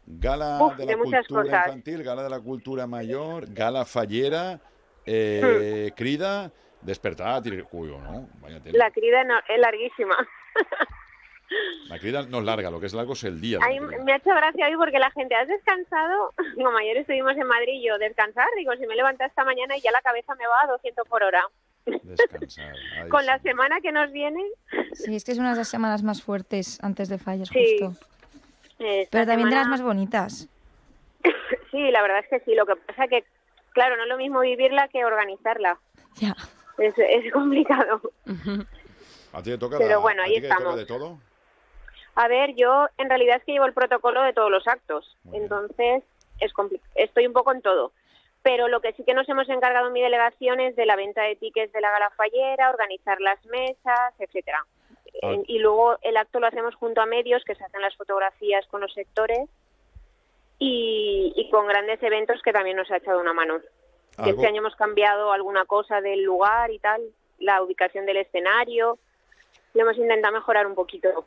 [0.07, 1.67] gala Uf, de de la muchas cultura cosas.
[1.67, 4.61] infantil, gala de la cultura mayor, gala fallera,
[5.05, 5.95] eh, Hmm.
[5.97, 8.29] crida, despertar, cuyo, ¿no?
[8.41, 8.79] Vaya tela.
[8.79, 10.17] La crida no- es larguísima.
[11.89, 13.59] La crida no es larga, lo que es largo es el día.
[13.59, 16.35] de Ay, me ha hecho gracia hoy porque la gente, ¿has descansado?
[16.57, 18.49] Como ayer estuvimos en Madrid y yo, ¿descansar?
[18.57, 21.07] Digo, si me he levantado esta mañana y ya la cabeza me va a 200
[21.09, 21.45] por hora.
[22.03, 22.75] Descansar.
[23.01, 23.27] Ay, Con sí.
[23.27, 24.43] la semana que nos viene...
[24.95, 27.79] Sí, es que es una de las semanas más fuertes antes de fallas, Sí.
[27.81, 28.07] justo.
[28.79, 30.49] Esta Pero también de las más bonitas.
[31.71, 32.55] Sí, la verdad es que sí.
[32.55, 33.25] Lo que pasa que,
[33.73, 35.79] claro, no es lo mismo vivirla que organizarla.
[36.15, 36.35] Ya.
[36.79, 38.01] Es, es complicado.
[39.33, 40.77] ¿A ti te toca, Pero la- bueno, a ahí estamos.
[40.77, 41.19] de todo?
[42.15, 45.37] A ver, yo en realidad es que llevo el protocolo de todos los actos, Muy
[45.39, 46.03] entonces
[46.41, 47.93] es compli- estoy un poco en todo.
[48.43, 51.23] Pero lo que sí que nos hemos encargado en mi delegación es de la venta
[51.25, 54.65] de tickets de la gala fallera, organizar las mesas, etcétera.
[55.23, 55.33] Ah.
[55.33, 58.67] En- Y luego el acto lo hacemos junto a medios que se hacen las fotografías
[58.67, 59.49] con los sectores
[60.59, 63.61] y, y con grandes eventos que también nos ha echado una mano.
[63.61, 67.03] Que Algo- Este año hemos cambiado alguna cosa del lugar y tal,
[67.39, 68.99] la ubicación del escenario.
[69.75, 71.27] Lo hemos intentado mejorar un poquito.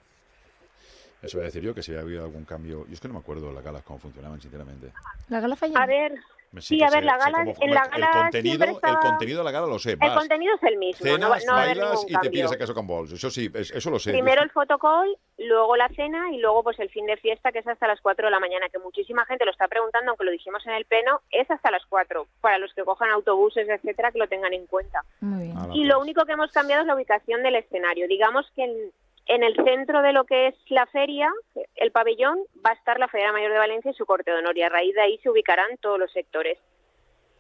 [1.22, 2.86] Eso voy a decir yo, que si había habido algún cambio.
[2.88, 4.92] Yo es que no me acuerdo las galas cómo funcionaban, sinceramente.
[5.28, 5.84] La gala fallera.
[5.84, 6.16] A ver,
[6.52, 9.44] Me- Sí, a ver, sé- la gala- cómo- en la el contenido, el contenido de
[9.44, 9.92] la gala lo sé.
[9.92, 12.88] el contenido es el mismo, no va, cenas, no bailas y te pides a con
[12.88, 13.12] bols.
[13.12, 14.12] Eso sí, es- eso lo sé.
[14.12, 17.68] Primero el fotocall, luego la cena y luego pues el fin de fiesta que es
[17.68, 20.66] hasta las 4 de la mañana, que muchísima gente lo está preguntando, aunque lo dijimos
[20.66, 24.28] en el pleno, es hasta las 4, para los que cojan autobuses, etcétera, que lo
[24.28, 25.04] tengan en cuenta.
[25.22, 25.58] Muy bien.
[25.58, 28.08] Ala, Y lo único que hemos cambiado es la ubicación del escenario.
[28.08, 28.92] Digamos que en,
[29.30, 31.32] en el centro de lo que es la feria,
[31.76, 34.58] el pabellón, va a estar la Feria Mayor de Valencia y su corte de honor,
[34.58, 36.58] y a raíz de ahí se ubicarán todos los sectores.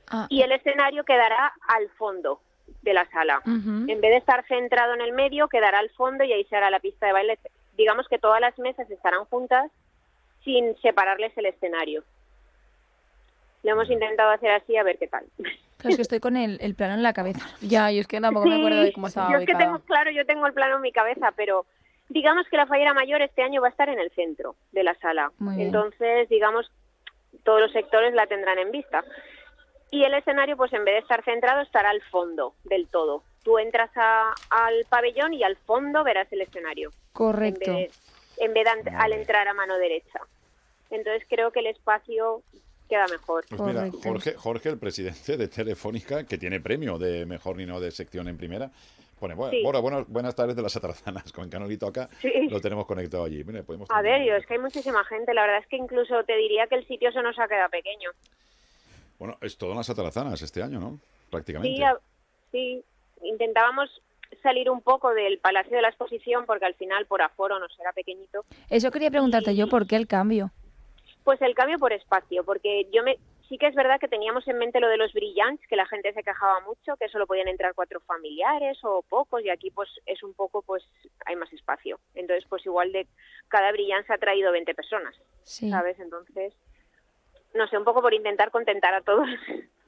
[0.07, 2.41] Ah, Y el escenario quedará al fondo
[2.83, 3.41] de la sala.
[3.45, 6.69] En vez de estar centrado en el medio, quedará al fondo y ahí se hará
[6.69, 7.39] la pista de baile.
[7.75, 9.71] Digamos que todas las mesas estarán juntas
[10.43, 12.03] sin separarles el escenario.
[13.63, 15.25] Lo hemos intentado hacer así a ver qué tal.
[15.37, 17.45] Claro, es que estoy con el, el plano en la cabeza.
[17.61, 20.11] Ya, yo es que tampoco me acuerdo de cómo estaba yo es que tengo, claro,
[20.11, 21.65] yo tengo el plano en mi cabeza, pero
[22.09, 24.95] digamos que la fallera mayor este año va a estar en el centro de la
[24.95, 25.31] sala.
[25.61, 26.69] Entonces, digamos,
[27.43, 29.03] todos los sectores la tendrán en vista.
[29.91, 33.23] Y el escenario, pues en vez de estar centrado, estará al fondo del todo.
[33.43, 36.91] Tú entras a- al pabellón y al fondo verás el escenario.
[37.13, 37.71] Correcto.
[37.71, 37.91] En vez
[38.37, 40.19] de, en vez de ant- al entrar a mano derecha.
[40.91, 42.41] Entonces creo que el espacio
[42.87, 43.45] queda mejor.
[43.49, 43.87] Pues mira,
[44.37, 48.71] Jorge, el presidente de Telefónica, que tiene premio de mejor Nino de sección en primera,
[49.19, 49.81] pone, bueno, Sí.
[49.81, 52.31] buenas, buenas tardes de las atrazanas, con Canolito acá, Sí.
[52.49, 53.43] lo tenemos conectado allí.
[53.43, 55.33] Mira, podemos A ver, yo es que hay muchísima gente.
[55.33, 58.09] La verdad es que incluso te diría que el sitio se nos ha quedado pequeño.
[59.19, 60.99] Bueno, es todo en las atrazanas este año, ¿no?
[61.29, 61.75] Prácticamente.
[61.75, 61.99] Sí, a-
[62.51, 62.83] sí,
[63.23, 63.89] intentábamos
[64.41, 67.91] salir un poco del Palacio de la Exposición porque al final por aforo nos era
[67.91, 68.45] pequeñito.
[68.69, 70.51] Eso quería preguntarte yo, ¿por qué el cambio?
[71.23, 73.17] Pues el cambio por espacio, porque yo me
[73.49, 76.13] sí que es verdad que teníamos en mente lo de los brillants, que la gente
[76.13, 80.21] se quejaba mucho, que solo podían entrar cuatro familiares o pocos y aquí pues es
[80.23, 80.83] un poco pues
[81.25, 81.99] hay más espacio.
[82.13, 83.07] Entonces pues igual de
[83.49, 85.69] cada brillant se ha traído 20 personas, Sí.
[85.69, 85.99] ¿sabes?
[85.99, 86.53] Entonces
[87.55, 89.27] no sé, un poco por intentar contentar a todos.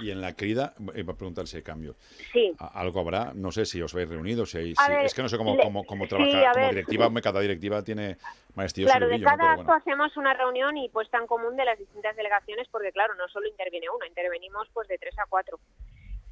[0.00, 1.94] Y en la crida, eh, va a preguntar si hay cambio.
[2.32, 2.52] Sí.
[2.58, 5.28] Algo habrá, no sé si os veis reunidos, si, hay- si- ver, es que no
[5.28, 6.74] sé cómo, le- cómo, cómo sí, trabajar a como ver.
[6.74, 8.16] directiva, hombre, cada directiva tiene
[8.54, 9.74] maestrillo Claro, de cada acto bueno.
[9.74, 13.48] hacemos una reunión y puesta en común de las distintas delegaciones, porque claro, no solo
[13.48, 15.58] interviene uno, intervenimos pues de tres a cuatro.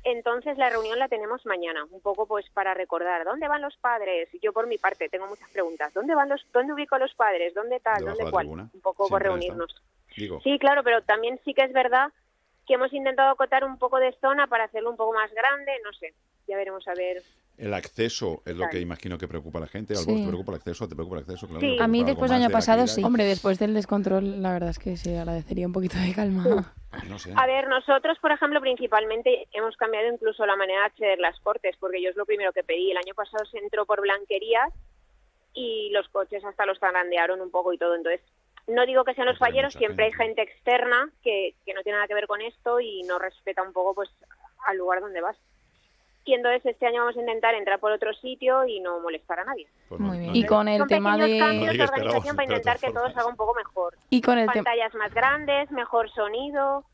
[0.02, 4.28] Entonces la reunión la tenemos mañana, un poco pues para recordar dónde van los padres.
[4.42, 5.92] Yo por mi parte tengo muchas preguntas.
[5.92, 7.52] ¿Dónde van los, dónde ubico a los padres?
[7.52, 8.02] ¿Dónde tal?
[8.06, 8.46] ¿Dónde cuál?
[8.46, 8.70] tribuna.
[8.72, 9.82] Un poco por Siempre reunirnos.
[10.16, 12.08] Digo, Sí, claro, pero también sí que es verdad
[12.70, 15.92] que hemos intentado acotar un poco de zona para hacerlo un poco más grande, no
[15.92, 16.14] sé.
[16.46, 17.20] Ya veremos a ver.
[17.58, 19.96] el acceso es lo que imagino que preocupa a la gente.
[19.96, 20.08] Sí.
[20.08, 20.88] Algo, ¿Te preocupa el acceso?
[20.88, 21.46] ¿Te preocupa el acceso?
[21.48, 21.76] Claro, Sí.
[21.76, 23.02] ¿te A mí después del año de pasado sí.
[23.02, 26.72] Hombre, después del descontrol, la verdad es que se agradecería un poquito de calma.
[27.08, 27.32] No sé.
[27.36, 31.76] A ver, nosotros, por ejemplo, principalmente hemos cambiado incluso la manera de acceder las cortes,
[31.80, 32.92] porque yo es lo primero que pedí.
[32.92, 34.72] El año pasado se entró por blanquerías
[35.54, 37.96] y los coches hasta los zarandearon un poco y todo.
[37.96, 38.20] Entonces,
[38.70, 40.42] no digo que sean los falleros, siempre hay gente.
[40.42, 43.94] externa que, que no tiene nada que ver con esto y no respeta un poco
[43.94, 44.10] pues
[44.66, 45.36] al lugar donde vas.
[46.24, 49.44] Y entonces este año vamos a intentar entrar por otro sitio y no molestar a
[49.44, 49.66] nadie.
[49.88, 50.36] Pues Muy bien.
[50.36, 51.38] Y con el Son tema de...
[51.38, 53.96] cambios organización para intentar que todo salga un poco mejor.
[54.10, 54.64] Y con el tema...
[54.64, 56.84] Pantallas más grandes, mejor sonido.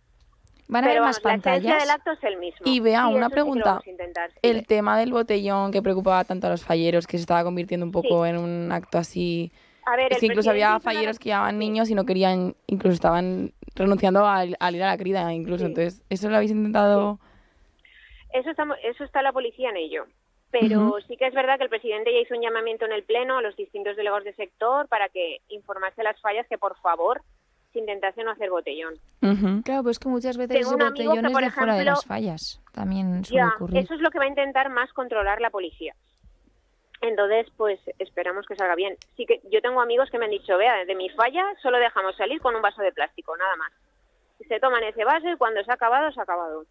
[0.68, 1.80] ¿Van a haber más vamos, la pantallas?
[1.82, 2.60] del acto es el mismo.
[2.64, 3.64] Y vea, Sí, una pregunta.
[3.70, 4.38] vamos a intentar, sí.
[4.42, 7.92] El tema del botellón que preocupaba tanto a los falleros, que se estaba convirtiendo un
[7.92, 9.52] poco en un acto así...
[9.86, 12.94] A ver, Es el que incluso había falleros que llevaban niños y no querían, incluso
[12.94, 15.64] estaban renunciando al, al ir a la crida, incluso.
[15.64, 15.70] Sí.
[15.70, 17.18] Entonces, ¿eso lo habéis intentado...?
[18.32, 20.04] Eso está, eso está la policía en ello.
[20.50, 23.38] Pero sí que es verdad que el presidente ya hizo un llamamiento en el Pleno
[23.38, 27.22] a los distintos delegados de sector para que informase las fallas que, por favor,
[27.72, 28.94] se intentase no hacer botellón.
[29.64, 31.92] Claro, pues que muchas veces Tengo amigo que, botellón es por de fuera de ejemplo,
[31.92, 32.60] las fallas.
[32.72, 33.78] También suele Ya, ocurrir.
[33.78, 35.94] eso es lo que va a intentar más controlar la policía.
[37.00, 38.96] Entonces, pues esperamos que salga bien.
[39.16, 42.16] Sí que yo tengo amigos que me han dicho, vea, de mi falla solo dejamos
[42.16, 43.72] salir con un vaso de plástico, nada más.
[44.48, 46.64] Se toman ese vaso y cuando se ha acabado, se ha acabado.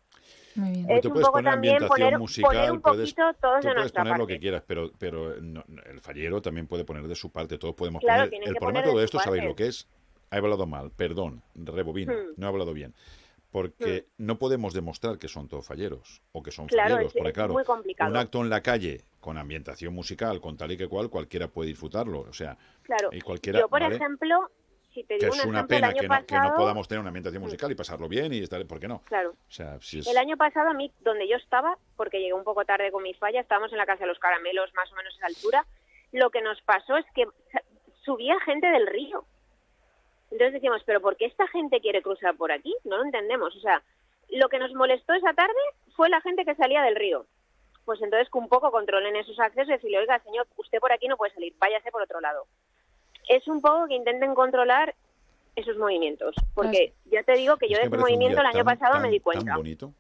[0.56, 0.92] Muy bien.
[0.92, 3.62] Es tú un puedes poco poner también ambientación poner- musical, poner un puedes, poquito todos
[3.62, 4.34] tú de puedes nuestra poner lo parte.
[4.34, 8.02] que quieras, pero, pero no- el fallero también puede poner de su parte, todos podemos
[8.02, 8.48] Claro, poner.
[8.48, 9.50] El problema de todo de esto, su ¿sabéis parte.
[9.50, 9.88] lo que es?
[10.32, 12.34] He hablado mal, perdón, rebobino, Hmm.
[12.38, 12.94] no he hablado bien.
[13.56, 17.08] Porque no podemos demostrar que son todos falleros o que son Claro, falleros.
[17.08, 18.12] es- porque es claro, muy complicado.
[18.12, 21.70] un acto en la calle con ambientación musical, con tal y que cual, cualquiera puede
[21.70, 22.20] disfrutarlo.
[22.22, 23.10] O sea, Claro.
[23.14, 23.96] y cualquiera, yo, por ¿vale?
[23.96, 24.52] ejemplo,
[24.94, 27.42] si te que digo es un una pena que no, que podamos tener una ambientación
[27.42, 29.02] musical y pasarlo bien y estar, ¿por qué no?
[29.06, 29.32] Claro.
[29.32, 30.08] O sea, si es...
[30.08, 33.14] El año pasado a mí, donde yo estaba, porque llegué un poco tarde con mi
[33.14, 35.66] falla, estábamos en la Casa de los Caramelos, más o menos a esa altura,
[36.12, 37.26] lo que nos pasó es que
[38.04, 39.26] subía gente del río.
[40.36, 42.76] Entonces decíamos, pero ¿por qué esta gente quiere cruzar por aquí?
[42.84, 43.56] No lo entendemos.
[43.56, 43.82] O sea,
[44.32, 45.54] lo que nos molestó esa tarde
[45.96, 47.26] fue la gente que salía del río.
[47.86, 51.08] Pues entonces que un poco controlen esos accesos y decirle, oiga, señor, usted por aquí
[51.08, 52.48] no puede salir, váyase por otro lado.
[53.30, 54.94] Es un poco que intenten controlar
[55.56, 56.36] esos movimientos.
[56.54, 59.10] Porque ya te digo que yo de ese movimiento el año tan- pasado tan- me
[59.12, 59.56] di Tan cuenta.
[59.56, 59.94] bonito.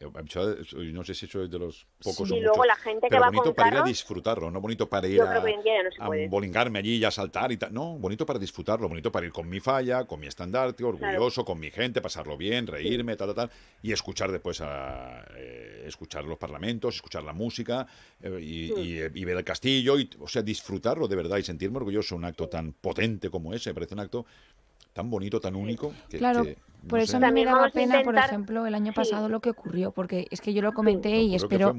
[0.00, 0.54] Eh, yo
[0.92, 3.20] No sé si soy de los pocos Y o luego muchos, la gente que pero
[3.22, 5.56] va bonito con para ir a disfrutarlo, no bonito para ir a, que
[5.98, 7.72] no a bolingarme allí y a saltar y tal.
[7.72, 11.58] No, bonito para disfrutarlo, bonito para ir con mi falla, con mi estandarte, orgulloso, con
[11.58, 13.50] mi gente, pasarlo bien, reírme, tal, tal, tal,
[13.82, 17.86] y escuchar después a, eh, escuchar los parlamentos, escuchar la música
[18.20, 21.78] eh, y, y- y ver el castillo, y, o sea, disfrutarlo de verdad y sentirme
[21.78, 24.26] orgulloso, un acto tan potente como ese, me parece un acto
[24.92, 25.94] tan bonito, tan único.
[26.10, 28.66] Que, Claro, que, no por eso sé, a mí me También daba pena, por ejemplo,
[28.66, 28.96] el año Sí.
[28.96, 31.72] pasado lo que ocurrió, porque es que yo lo comenté y que espero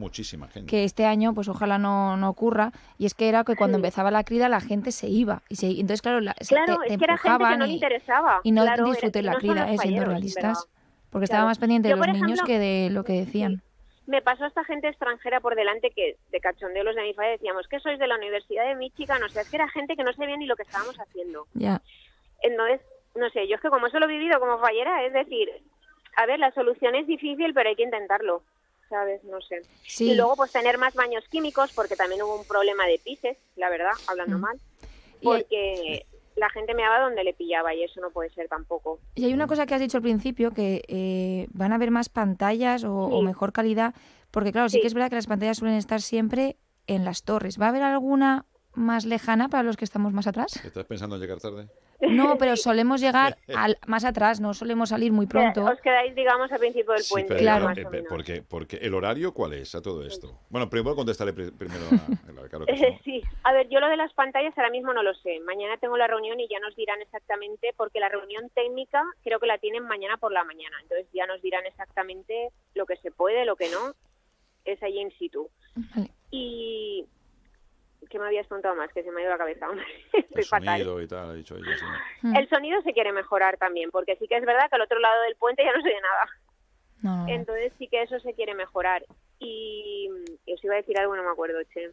[0.51, 0.65] gente.
[0.65, 3.79] que este año, pues ojalá no, no ocurra, y es que era que cuando Sí.
[3.81, 6.87] empezaba la crida la gente se iba, y se, entonces claro, la, se- Claro, te,
[6.87, 8.39] te es que era gente que empujaban no le y, interesaba.
[8.43, 11.59] y no Claro, era- disfruté y la crida, eh, siendo realistas, pero- porque estaba más
[11.59, 13.61] pendiente Yo, de los niños que de lo que decían.
[14.07, 17.67] Me pasó esta gente extranjera por delante que de cachondeo los de mi falla decíamos
[17.69, 20.11] que sois de la Universidad de Michigan, o sea, es que era gente que no
[20.11, 21.45] sabía ni lo que estábamos haciendo.
[21.53, 21.81] Ya,
[22.41, 22.81] Entonces,
[23.15, 25.49] no sé, yo es que como eso lo he vivido como fallera, es decir,
[26.17, 28.43] a ver, la solución es difícil, pero hay que intentarlo,
[28.89, 29.23] ¿sabes?
[29.23, 29.62] No sé.
[29.84, 33.38] sí, Y luego, pues tener más baños químicos, porque también hubo un problema de pises,
[33.56, 34.41] la verdad, hablando Mm.
[34.41, 34.58] mal,
[35.21, 38.99] Y- porque la gente meaba donde le pillaba y eso no puede ser tampoco.
[39.15, 42.10] y hay una cosa que has dicho al principio, que eh, van a haber más
[42.10, 43.93] pantallas o, mejor calidad,
[44.32, 44.82] porque claro, sí Sí.
[44.82, 47.60] que es verdad que las pantallas suelen estar siempre en las torres.
[47.62, 50.60] ¿Va a haber alguna más lejana para los que estamos más atrás?
[50.65, 51.67] ¿Estás pensando en llegar tarde?
[52.01, 55.63] No, pero solemos llegar al, más atrás, no solemos salir muy pronto.
[55.65, 57.65] Os quedáis, digamos, al principio del puente, Claro.
[57.65, 58.10] más eh, o pe- menos.
[58.10, 60.39] porque, porque el horario, ¿cuál es a todo esto?
[60.49, 62.99] Bueno, primero contestaré pri- primero a, a la Caro, que no.
[63.03, 65.39] sí, a ver, yo lo de las pantallas ahora mismo no lo sé.
[65.41, 69.47] Mañana tengo la reunión y ya nos dirán exactamente, porque la reunión técnica creo que
[69.47, 70.75] la tienen mañana por la mañana.
[70.84, 73.93] Entonces ya nos dirán exactamente lo que se puede, lo que no.
[74.65, 75.49] Es allí in situ.
[75.75, 76.10] Vale.
[76.32, 77.06] Y...
[78.13, 78.93] ¿Qué me habías preguntado más?
[78.93, 79.67] Que se me ha ido la cabeza.
[79.69, 79.84] hombre.
[80.13, 80.67] Estoy El fatal.
[80.78, 81.86] sonido y tal, ha dicho ella, sí.
[82.21, 82.36] Mm.
[82.36, 85.19] El sonido se quiere mejorar también, porque sí que es verdad que al otro lado
[85.23, 86.30] del puente ya no se oye nada.
[87.02, 87.28] No.
[87.28, 89.04] Entonces sí que eso se quiere mejorar.
[89.39, 90.12] Y,
[90.45, 91.89] y os iba a decir algo, no me acuerdo, che.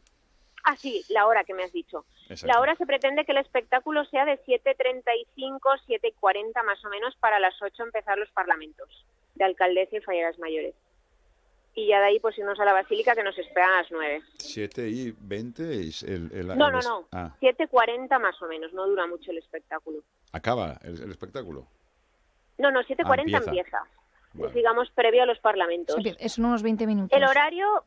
[0.63, 2.05] Ah, sí, la hora que me has dicho.
[2.29, 2.47] Exacto.
[2.47, 7.41] La hora se pretende que el espectáculo sea de 7.35, 7.40 más o menos para
[7.41, 9.07] las 8 empezar los parlamentos
[9.37, 10.75] de alcaldesa y falleras mayores.
[11.75, 14.23] Y ya de ahí pues irnos a la basílica que nos esperan a las 9.
[14.39, 17.09] 7 y 20 es el, el- No, el- no, no.
[17.13, 19.99] Ah, 7.40 más o menos, no dura mucho el espectáculo.
[20.33, 21.67] acaba el, el espectáculo.
[22.59, 23.45] No, no, 7.40 Ah, empieza.
[23.51, 23.79] empieza.
[24.49, 25.97] Es, digamos, previo a los parlamentos.
[26.27, 27.17] Son unos 20 minutos.
[27.17, 27.85] El horario,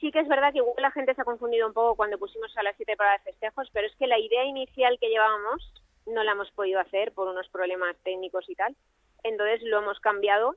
[0.00, 2.56] sí que es verdad que igual la gente se ha confundido un poco cuando pusimos
[2.56, 5.72] a las 7 para de festejos, pero es que la idea inicial que llevábamos
[6.06, 8.76] no la hemos podido hacer por unos problemas técnicos y tal.
[9.24, 10.54] Entonces lo hemos cambiado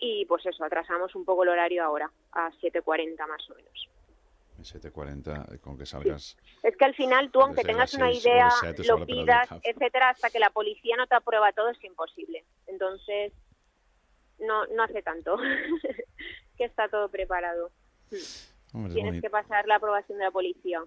[0.00, 3.88] y pues eso, atrasamos un poco el horario ahora, a 7.40 más o menos.
[4.62, 6.36] 7.40, eh, con que salgas.
[6.62, 8.48] Es que al final tú, aunque tengas una idea,
[8.86, 12.44] lo pidas, etcétera, hasta que la policía no te aprueba todo es imposible.
[12.66, 13.32] Entonces,
[14.40, 15.36] no, no hace tanto
[16.56, 17.70] que está todo preparado.
[18.72, 20.80] Hombre, Tienes que pasar la aprobación de la policía.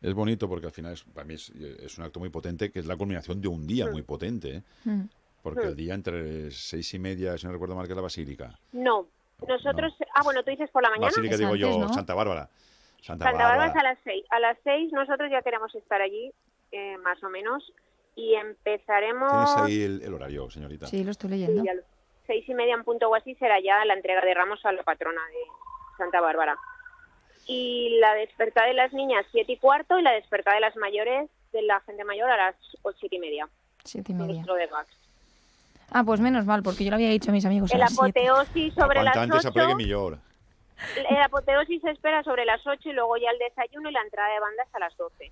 [0.00, 2.80] es bonito porque al final es, para mí es, es un acto muy potente que
[2.80, 4.56] es la culminación de un día muy potente.
[4.56, 4.62] ¿eh?
[4.84, 5.02] Mm.
[5.42, 8.58] Porque el día entre seis y media, si no recuerdo mal, que es la Basílica.
[8.72, 9.06] No,
[9.46, 9.92] nosotros...
[10.14, 11.06] Ah, bueno, tú dices por la mañana.
[11.08, 12.48] Basílica digo yo, Santa Bárbara.
[13.00, 14.24] Santa, Santa Bárbara es a las seis.
[14.30, 16.32] A las seis nosotros ya queremos estar allí,
[16.70, 17.72] eh, más o menos,
[18.14, 19.30] y empezaremos...
[19.32, 20.86] ¿Tienes ahí el, el horario, señorita?
[20.86, 21.64] Sí, lo estoy Sí, leyendo.
[21.64, 21.82] lo-
[22.26, 24.84] seis y media en punto o así será ya la entrega de ramos a la
[24.84, 25.38] patrona de
[25.98, 26.56] Santa Bárbara.
[27.46, 31.28] Y la despertada de las niñas siete y cuarto y la despertada de las mayores,
[31.52, 33.48] de la gente mayor a las ocho y media.
[33.82, 34.34] Siete y media.
[34.34, 34.88] Nuestro de Gax.
[35.92, 37.70] Ah, pues menos mal, porque yo lo había dicho a mis amigos.
[37.72, 39.48] El apoteosis sobre las Cuanto antes ocho.
[39.48, 40.18] aplegue, mejor.
[40.96, 44.32] El apoteosis se espera sobre las 8 y luego ya el desayuno y la entrada
[44.32, 45.30] de bandas a las 12.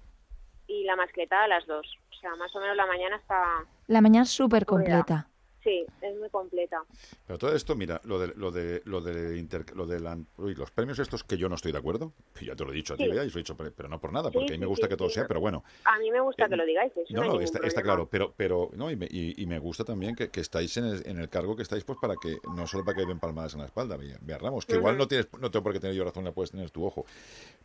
[0.69, 1.99] Y la mascletada a las 2.
[2.11, 3.43] O sea, más o menos la mañana está...
[3.89, 5.27] La mañana súper completa.
[5.63, 6.83] Sí, es muy completa.
[7.27, 10.55] Pero todo esto, mira, lo de, lo de, lo de, inter- lo de la- uy,
[10.55, 12.95] los premios estos que yo no estoy de acuerdo, que ya te lo he dicho
[12.95, 13.11] a ti, Sí.
[13.11, 14.87] Y os lo he dicho, pero no por nada, Sí, porque a mí me gusta
[14.87, 15.15] sí, que todo sí.
[15.17, 15.63] sea, pero bueno.
[15.85, 16.93] A mí me gusta que lo digáis.
[16.93, 19.59] Eso Eh, No, no, está, está claro, pero, pero no, y me, y, y me
[19.59, 22.39] gusta también que, que estáis en el, en el cargo que estáis, pues para que,
[22.57, 23.99] no solo para que den palmadas en la espalda,
[24.39, 26.71] Ramos, que igual no tienes, no tengo por qué tener yo razón, la puedes tener
[26.71, 27.05] tu ojo.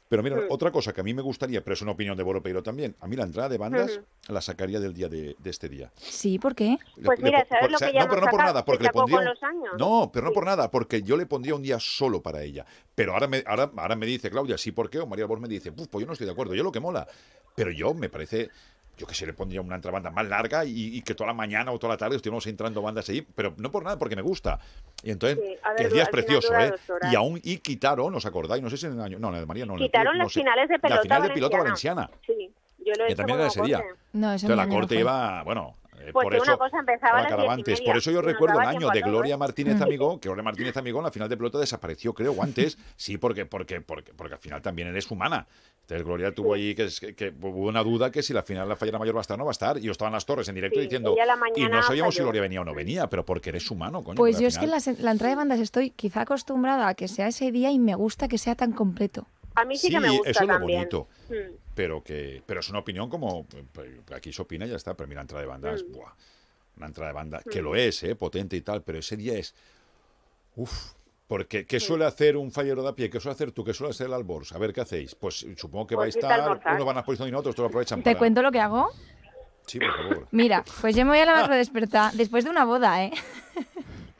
[0.10, 2.44] Pero mira, otra cosa que a mí me gustaría, pero es una opinión de Boro
[2.44, 5.70] Peiro también, a mí la entrada de bandas la sacaría del día de, de este
[5.70, 5.92] día.
[5.96, 6.78] Sí, ¿por qué?
[7.04, 9.20] Pues mira, ¿sabes por- lo sea, No, pero no por nada, porque le pondría.
[9.20, 9.74] un- los años.
[9.78, 12.66] No, pero no por nada, porque yo le pondría un día solo para ella.
[12.94, 15.00] Pero ahora me, ahora, ahora me dice Claudia, sí, ¿por qué?
[15.00, 16.80] O María Bor me dice, "Uf, pues yo no estoy de acuerdo, yo lo que
[16.80, 17.08] mola.
[17.56, 18.50] Pero yo me parece.
[18.98, 21.70] Yo que sé, le pondría una banda más larga y, y que toda la mañana
[21.74, 24.58] o toda la tarde estuviéramos entrando bandas ahí, pero no por nada, porque me gusta.
[25.04, 26.72] Y entonces, Sí, ver, que el día es precioso, ¿eh?
[27.12, 28.64] Y aún, y quitaron, ¿os acordáis?
[28.64, 29.76] No sé si en el año, no, en el de María no.
[29.76, 30.40] Quitaron no las sé.
[30.40, 32.04] finales de pelota La final de piloto valenciana.
[32.04, 32.22] valenciana.
[32.26, 32.54] Sí,
[32.86, 33.78] yo lo he Que hecho también era ese día.
[33.82, 33.94] corte.
[34.14, 35.00] No, Entonces la corte fue.
[35.02, 35.76] iba, bueno,
[36.08, 36.52] eh, Pues por digo eso.
[36.54, 39.02] una cosa, empezaba a las diez y Por eso yo recuerdo el año de.
[39.02, 39.80] Gloria Martínez.
[39.82, 42.78] Amigón, que Gloria Martínez Amigón la final de pelota desapareció, creo, o antes.
[42.96, 45.48] Sí, porque, porque, porque, porque al final también eres humana.
[45.82, 48.68] Entonces Gloria tuvo ahí que, es- que, que hubo una duda que si la final
[48.68, 49.78] la fallera mayor va a estar o no va a estar.
[49.78, 51.16] Y yo estaba en las torres en directo Sí, diciendo.
[51.56, 52.26] Y no sabíamos si falló.
[52.28, 54.16] Gloria venía o no venía, pero porque eres humano, coño.
[54.18, 57.28] Pues yo es que la, la entrada de bandas estoy quizá acostumbrada a que sea
[57.28, 59.28] ese día y me gusta que sea tan completo.
[59.54, 60.80] A mí sí, que me Sí, gusta eso es lo también.
[60.80, 61.08] bonito.
[61.30, 61.34] Mm.
[61.76, 65.08] Pero que pero es una opinión como pues, aquí se opina y ya está pero
[65.08, 65.92] mira entrada de bandas Mm.
[65.92, 66.14] buah,
[66.78, 67.66] una entrada de banda que Mm.
[67.66, 69.54] lo es eh, potente y tal pero ese día es
[70.56, 70.94] uff
[71.28, 73.10] porque ¿qué suele hacer un fallero de a pie?
[73.10, 73.64] ¿Qué suele hacer tú?
[73.64, 74.52] ¿Qué suele hacer el Albors?
[74.54, 75.16] A ver qué hacéis.
[75.16, 78.00] Pues supongo que Pues va a estar, unos van a exposición y otros lo aprovechan
[78.04, 78.20] ¿Te para...
[78.20, 78.92] cuento lo que hago?
[79.66, 80.28] Sí, por favor.
[80.30, 83.12] Mira, pues yo me voy a la macro despertar después de una boda, ¿eh?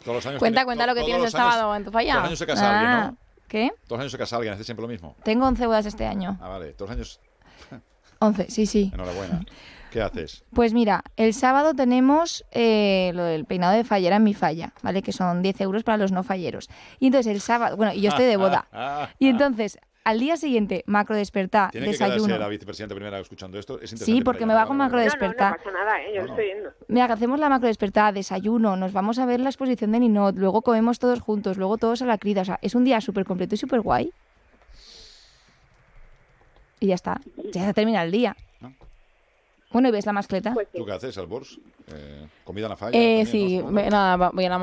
[0.04, 2.14] Todos los años Cuenta, tiene- cuenta lo que tienes el sábado en tu falla.
[2.14, 3.18] Todos los años se casa alguien, Ah, ¿no?
[3.48, 3.70] ¿Qué?
[3.86, 5.16] Todos los años se casa alguien, hace siempre lo mismo.
[5.24, 6.40] Tengo 11 bodas este año.
[6.42, 6.74] Ah, vale.
[6.74, 7.20] Todos los años...
[8.20, 8.92] 11, sí, sí.
[8.94, 9.42] Enhorabuena.
[9.92, 10.44] ¿Qué haces?
[10.54, 15.02] Pues mira, el sábado tenemos eh, lo del peinado de fallera en mi falla, ¿vale?
[15.02, 16.70] Que son 10 euros para los no falleros.
[17.00, 18.68] Y entonces el sábado, bueno, y yo estoy de boda.
[19.20, 22.26] Y entonces, al día siguiente, macro despertar, Tiene que desayuno.
[22.26, 23.80] quedarse la vicepresidenta primera escuchando esto.
[23.82, 25.58] Es Sí, porque me va con macro No, no, no despertar.
[25.58, 26.14] pasa nada, ¿eh?
[26.14, 26.34] yo lo No, no.
[26.34, 26.70] estoy viendo.
[26.90, 30.36] Mira, que hacemos la macro despertada, desayuno, nos vamos a ver la exposición de Ninot,
[30.38, 32.42] luego comemos todos juntos, luego todos a la crida.
[32.42, 34.12] O sea, es un día súper completo y súper guay.
[36.86, 37.20] Y ya está.
[37.52, 38.36] Ya se termina el día.
[38.62, 38.72] ¿No?
[39.72, 40.54] Bueno, ¿y ves la mascleta?
[40.54, 40.78] Pues sí.
[40.78, 41.60] ¿Tú qué haces, Albors?
[41.92, 42.98] Eh, ¿Comida en la falla?
[42.98, 43.72] Eh, también, sí, ¿no?
[43.72, 44.56] me- nada, voy a la,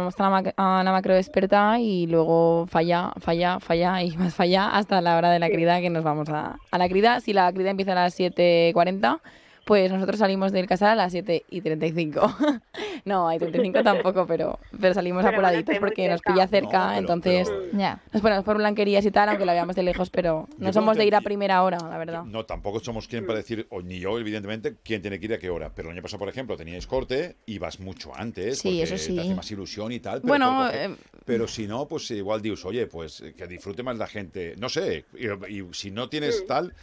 [0.56, 5.30] a la macro desperta y luego falla, falla, falla y más falla hasta la hora
[5.32, 7.20] de la crida que nos vamos a, a la crida.
[7.20, 9.20] Si la crida empieza a las 7.40,
[9.64, 12.36] pues nosotros salimos del casal a las 7 y 35.
[13.04, 16.98] no, hay 35 tampoco, pero, pero salimos Pero apuraditos porque nos pilla cerca, No, pero-
[17.00, 18.00] entonces pero- Ya.
[18.12, 21.06] nos ponemos por blanquerías y tal, aunque la veamos de lejos, pero no somos de
[21.06, 22.24] ir a primera hora, la verdad.
[22.24, 25.38] No, tampoco somos quien para decir, o ni yo, evidentemente, quién tiene que ir a
[25.38, 25.70] qué hora.
[25.74, 28.58] Pero el año pasado, por ejemplo, teníais corte y vas mucho antes.
[28.58, 29.14] Sí, porque eso sí.
[29.14, 30.20] Te hace más ilusión y tal.
[30.22, 30.94] Pero, Bueno, eh,
[31.24, 34.54] pero si no, pues igual dios, oye, pues eh, que disfrute más la gente.
[34.58, 35.28] No sé, y,
[35.60, 36.74] y si no tienes tal,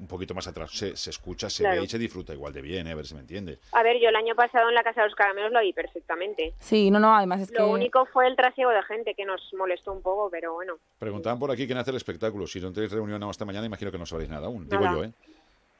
[0.00, 1.80] un poquito más atrás se, se escucha, se Claro.
[1.80, 3.58] ve y se disfruta igual de bien, eh, a ver si me entiende.
[3.72, 6.54] A ver, yo el año pasado en la Casa de los Caramelos lo vi perfectamente.
[6.58, 7.62] Sí, no, no, además es Lo que...
[7.64, 10.74] único fue el trasiego de gente que nos molestó un poco, pero bueno.
[10.98, 12.46] Preguntaban por aquí quién hace el espectáculo.
[12.46, 14.68] Si no tenéis reunión hasta mañana, imagino que no sabréis nada aún.
[14.68, 15.12] Digo yo, ¿eh?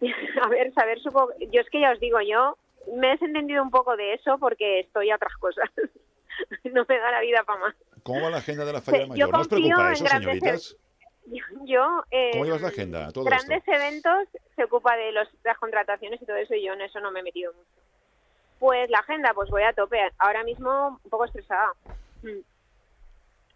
[0.43, 1.33] A ver, saber supongo...
[1.51, 2.57] Yo es que ya os digo, yo
[2.97, 5.68] me he desentendido un poco de eso porque estoy a otras cosas.
[6.64, 7.74] no me da la vida para más.
[8.03, 9.33] ¿Cómo va la agenda de la falla Sí, yo mayor?
[9.33, 10.70] ¿No os preocupa en eso, señoritas?
[10.70, 10.76] Yo,
[11.64, 13.12] yo, eh, ¿Cómo llevas la agenda?
[13.12, 13.73] Todo grandes esto.
[13.73, 17.11] eventos se ocupa de los, las contrataciones y todo eso y yo en eso no
[17.11, 17.68] me he metido mucho.
[18.59, 19.99] Pues la agenda, pues voy a tope.
[20.18, 21.73] Ahora mismo un poco estresada.
[22.23, 22.41] Mm.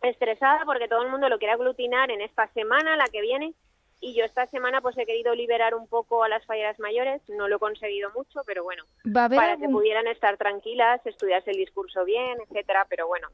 [0.02, 3.54] Estresada porque todo el mundo lo quiere aglutinar en esta semana, la que viene,
[4.00, 7.22] y yo esta semana pues he querido liberar un poco a las falleras mayores.
[7.28, 11.04] No lo he conseguido mucho, pero bueno, Va a haber para que pudieran estar tranquilas,
[11.06, 12.86] estudiarse el discurso bien, etcétera.
[12.88, 13.28] Pero bueno,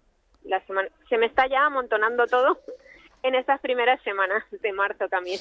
[0.45, 2.59] la semana se me está ya amontonando todo
[3.23, 5.39] en estas primeras semanas de marzo también.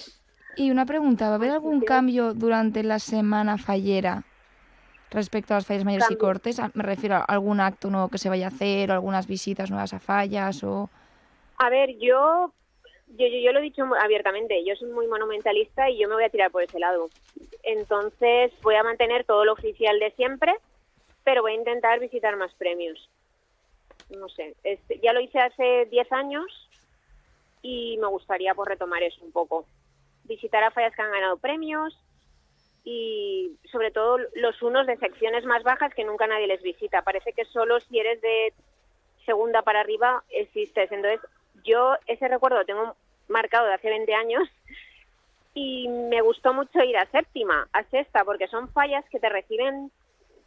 [0.55, 4.23] Y una pregunta, ¿va a haber algún cambio durante la semana fallera
[5.09, 6.27] respecto a las fallas mayores y Cambio.
[6.27, 6.59] cortes?
[6.59, 9.69] Ah, Me refiero a algún acto nuevo que se vaya a hacer o algunas visitas
[9.69, 10.89] nuevas a fallas o...
[11.57, 12.51] A ver, yo,
[13.17, 16.23] yo, yo, yo lo he dicho abiertamente, yo soy muy monumentalista y yo me voy
[16.25, 17.09] a tirar por ese lado.
[17.63, 20.53] Entonces voy a mantener todo lo oficial de siempre,
[21.23, 23.09] pero voy a intentar visitar más premios.
[24.09, 26.67] No sé, este, ya lo hice hace 10 años
[27.61, 29.65] y me gustaría pues retomar eso un poco.
[30.23, 31.97] Visitar a fallas que han ganado premios
[32.83, 37.03] y sobre todo los unos de secciones más bajas que nunca nadie les visita.
[37.03, 38.53] Parece que solo si eres de
[39.25, 40.91] segunda para arriba existes.
[40.91, 41.19] Entonces,
[41.63, 42.95] yo ese recuerdo lo tengo
[43.27, 44.43] marcado de hace 20 años
[45.53, 49.91] y me gustó mucho ir a séptima, a sexta, porque son fallas que te reciben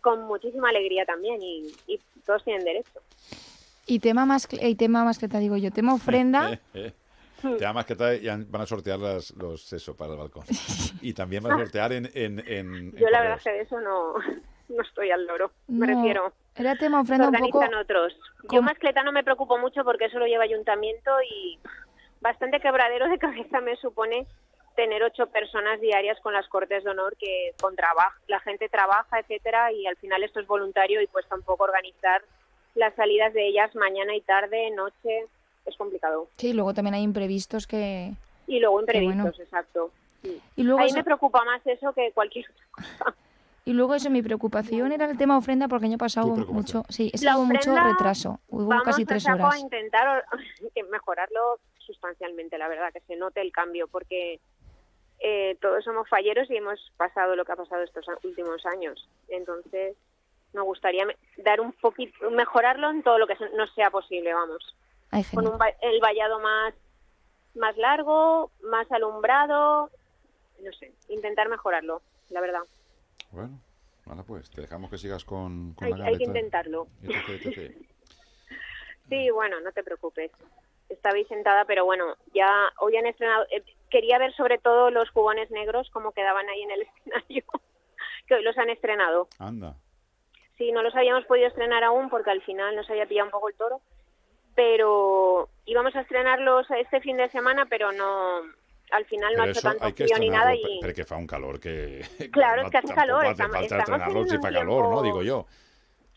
[0.01, 3.01] con muchísima alegría también y, y todos tienen derecho.
[3.87, 6.93] Y tema más, y tema más que te digo yo, tema ofrenda, Eh, eh.
[7.59, 10.45] Te amas que te, y van a sortear las, los eso para el balcón.
[11.03, 12.07] Y también van a sortear en...
[12.15, 14.15] en, en- en Yo la verdad es que de eso no,
[14.69, 16.33] no estoy al loro, me No, refiero.
[16.57, 17.59] era tema ofrenda un poco...
[17.59, 18.15] organizan otros.
[18.43, 21.59] Yo como- mascleta no me preocupo mucho porque eso lo lleva ayuntamiento y
[22.21, 24.27] bastante quebradero de cabeza me supone
[24.77, 29.21] tener ocho personas diarias con las cortes de honor que con trabajo la gente trabaja
[29.21, 32.23] etcétera y al final esto es voluntario y cuesta un poco organizar
[32.75, 35.27] las salidas de ellas mañana y tarde noche
[35.67, 38.13] es complicado Sí, luego también hay imprevistos que...
[38.47, 38.93] y luego bueno.
[38.93, 39.91] imprevistos exacto
[40.23, 40.41] Sí.
[40.57, 43.15] Y luego, ahí eso, me preocupa más eso que cualquier otra
[43.67, 46.85] y luego eso, mi preocupación era el tema ofrenda porque el año pasado hubo mucho...
[46.91, 49.55] Sí, es que La hubo mucho ofrenda, retraso, hubo Vamos casi a tres horas.
[49.55, 50.25] a intentar
[50.91, 54.39] mejorarlo sustancialmente, la verdad, que se note el cambio, porque
[55.21, 59.09] eh, todos somos falleros y hemos pasado lo que ha pasado estos a- últimos años.
[59.29, 59.97] Entonces,
[60.53, 64.75] me gustaría me- dar un poquito, mejorarlo en todo lo que nos sea posible, vamos.
[65.15, 66.75] Ay, Con un el vallado más,
[67.55, 69.89] más largo, más alumbrado,
[70.61, 72.63] no sé, intentar mejorarlo, la verdad.
[73.31, 73.61] Bueno,
[74.07, 76.39] ahora pues, te dejamos que sigas con, con Hay, la hay que galeta.
[76.41, 76.89] intentarlo.
[77.03, 77.77] Etc, etc.
[79.09, 80.31] Sí, bueno, no te preocupes.
[80.89, 83.45] Estabais sentada, pero bueno, ya hoy han estrenado.
[83.51, 87.45] eh, quería ver sobre todo los jugones negros, cómo quedaban ahí en el escenario,
[88.27, 89.29] que hoy los han estrenado.
[89.39, 89.77] Anda.
[90.57, 93.49] Sí, no los habíamos podido estrenar aún porque al final nos había pillado un poco
[93.51, 93.81] el toro,
[94.55, 98.41] pero íbamos a estrenarlos este fin de semana, pero no.
[98.91, 100.79] Al final no Pero ha hecho tanto frío ni nada y.
[100.81, 102.03] pero que fa un calor que...
[102.33, 104.89] Claro, no- es que hace calor, hace falta estamos estrenarlos si fa un calor, ¿no?
[104.89, 105.47] tiempo- Digo yo.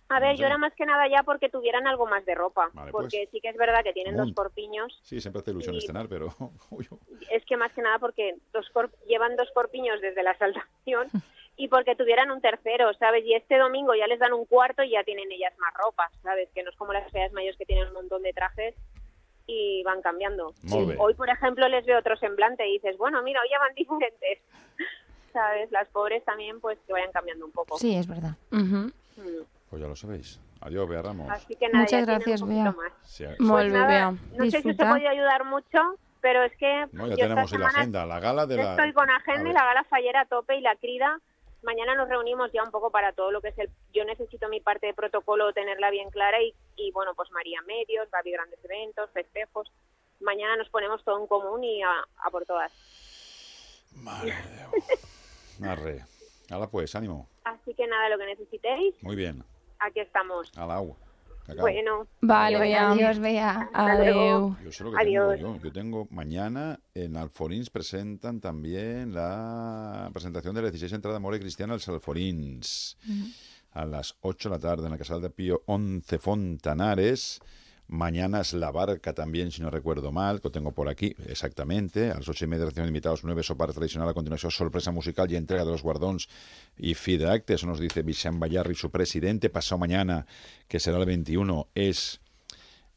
[0.09, 0.59] A ver, No yo era sé.
[0.59, 3.03] más que nada ya porque tuvieran algo más de ropa, Vale, pues.
[3.05, 6.27] porque sí que es verdad que tienen dos corpiños Sí, siempre hace ilusión estrenar, pero...
[7.31, 11.07] es que más que nada porque dos cor- llevan dos corpiños desde la saltación
[11.57, 13.25] y porque tuvieran un tercero, ¿sabes?
[13.25, 16.49] Y este domingo ya les dan un cuarto y ya tienen ellas más ropa, ¿sabes?
[16.53, 18.75] Que no es como las feas mayores que tienen un montón de trajes
[19.47, 20.53] y van cambiando.
[20.63, 20.95] Bé.
[20.99, 24.39] Hoy, por ejemplo, les veo otro semblante y dices, bueno, mira, hoy ya van diferentes,
[25.33, 25.71] ¿sabes?
[25.71, 27.77] Las pobres también, pues que vayan cambiando un poco.
[27.77, 28.35] Sí, es verdad.
[28.51, 28.89] Mm.
[29.69, 30.39] Pues ya lo sabéis.
[30.61, 31.29] Adiós, Bea Ramos.
[31.31, 32.75] Así que nada, Muchas gracias, Bea.
[33.03, 34.11] Sí, Pues bé, nada, Bea.
[34.11, 34.91] No sé si os he Disfruta.
[34.91, 35.79] podido ayudar mucho,
[36.21, 38.71] pero es que no, ya yo tenemos la agenda, la gala de la...
[38.71, 41.19] Estoy con A agenda y la gala fallera a tope y la crida.
[41.63, 43.69] Mañana nos reunimos ya un poco para todo lo que es el...
[43.93, 48.09] Yo necesito mi parte de protocolo tenerla bien clara y, y bueno, pues María Medios,
[48.11, 49.71] Gaby Grandes Eventos, festejos.
[50.19, 51.91] Mañana nos ponemos todo en común y a,
[52.23, 52.71] a por todas.
[53.95, 54.33] Madre.
[55.63, 56.05] Arre.
[56.51, 57.27] Ahora pues, ánimo.
[57.43, 59.43] Así que nada, lo que necesitéis, Muy bien.
[59.79, 60.55] aquí estamos.
[60.57, 60.95] Al agua.
[61.59, 62.91] Bueno, Vale, Bea.
[62.91, 63.69] Adiós, Bea.
[63.73, 64.55] Adeu.
[64.63, 65.37] Yo sé lo que Adiós.
[65.37, 65.63] tengo yo.
[65.63, 71.73] Yo tengo mañana en Alforins presentan también la presentación de la 16 entrada More Cristiana
[71.73, 72.97] al Alforins.
[73.71, 77.39] A las 8 de la tarde en la Casal de Pío 11 Fontanares.
[77.89, 82.11] Mañana es la barca también, si no recuerdo mal, que tengo por aquí, exactamente.
[82.11, 85.38] A las 8 y media reciben invitados 9 sopar tradicional, a continuación sorpresa musical y
[85.38, 86.27] entrega de los guardons
[86.77, 87.49] y feedback.
[87.49, 89.49] Eso nos dice Vicente Bayarri, su presidente.
[89.49, 90.25] Pasado mañana,
[90.67, 92.19] que será el 21, es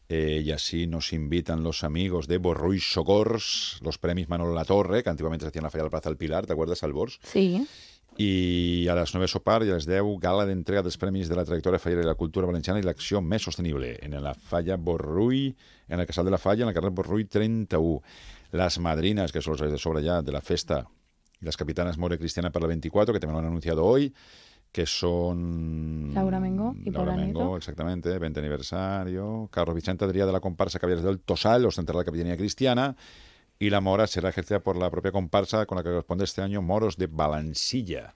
[0.08, 5.04] eh, y así nos invitan los amigos de Borruy Socors, los premios Manolo La Torre,
[5.04, 7.20] que antiguamente se hacían la Falla del Plaza del Pilar, ¿te acuerdas, Albors?
[7.22, 7.64] Sí.
[8.20, 11.44] I a les 9 sopar i a les 10 gala d'entrega dels premis de la
[11.48, 15.54] trajectòria fallera i la cultura valenciana i l'acció més sostenible en la Falla Borrull,
[15.88, 18.02] en el Casal de la Falla, en el carrer Borrull 31.
[18.52, 20.84] Las madrinas, que son los de sobre ya de la festa,
[21.40, 24.12] y las capitanas More Cristiana para la 24, que también lo han anunciado hoy,
[24.70, 26.12] que son...
[26.12, 27.56] Laura Mengo y Laura Mengo, Nieto.
[27.56, 29.48] exactamente, 20 aniversario.
[29.50, 32.94] Carlos Vicente Adrià de la comparsa Caballeros del Tosal, ostentará la capitanía cristiana.
[33.62, 36.62] Y la mora será ejercida por la propia comparsa con la que corresponde este año
[36.62, 38.14] Moros de Balansilla,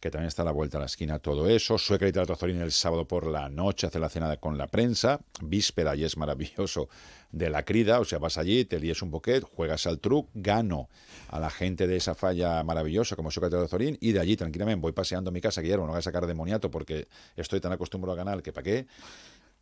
[0.00, 1.76] que también está a la vuelta a la esquina todo eso.
[1.76, 5.20] Sueca y Teatro Zorín el sábado por la noche hace la cena con la prensa.
[5.42, 6.88] Víspera y es maravilloso
[7.30, 8.00] de la crida.
[8.00, 10.88] O sea, vas allí, te líes un boquet, juegas al truc, gano
[11.28, 14.38] a la gente de esa falla maravillosa como Sueca y Teatro Zorín y de allí
[14.38, 17.72] tranquilamente voy paseando mi casa, Guillermo, no voy a sacar de moniato porque estoy tan
[17.72, 18.86] acostumbrado a ganar que pa' qué.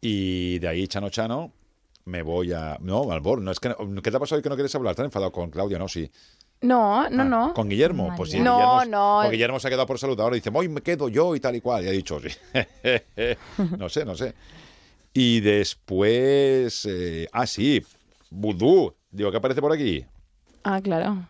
[0.00, 1.52] Y de ahí, chano chano,
[2.06, 2.78] me voy a...
[2.80, 3.74] No, Albor, no es que...
[4.02, 4.92] ¿Qué te ha pasado hoy que no quieres hablar?
[4.92, 5.78] ¿Estás enfadado con Claudia?
[5.78, 6.10] No, sí.
[6.62, 7.52] No, no, Ah, no.
[7.54, 8.14] ¿Con Guillermo?
[8.16, 9.18] Pues sí, No, Guillermo, no.
[9.22, 10.18] pues Guillermo se ha quedado por salud.
[10.20, 11.84] Ahora dice, hoy me quedo yo y tal y cual.
[11.84, 12.28] Y ha dicho, sí.
[13.78, 14.34] no sé, no sé.
[15.12, 16.86] Y después...
[16.88, 17.84] eh, ah, sí.
[18.30, 18.94] Vudú.
[19.10, 20.04] Digo, ¿qué aparece por aquí?
[20.62, 21.26] Ah, claro.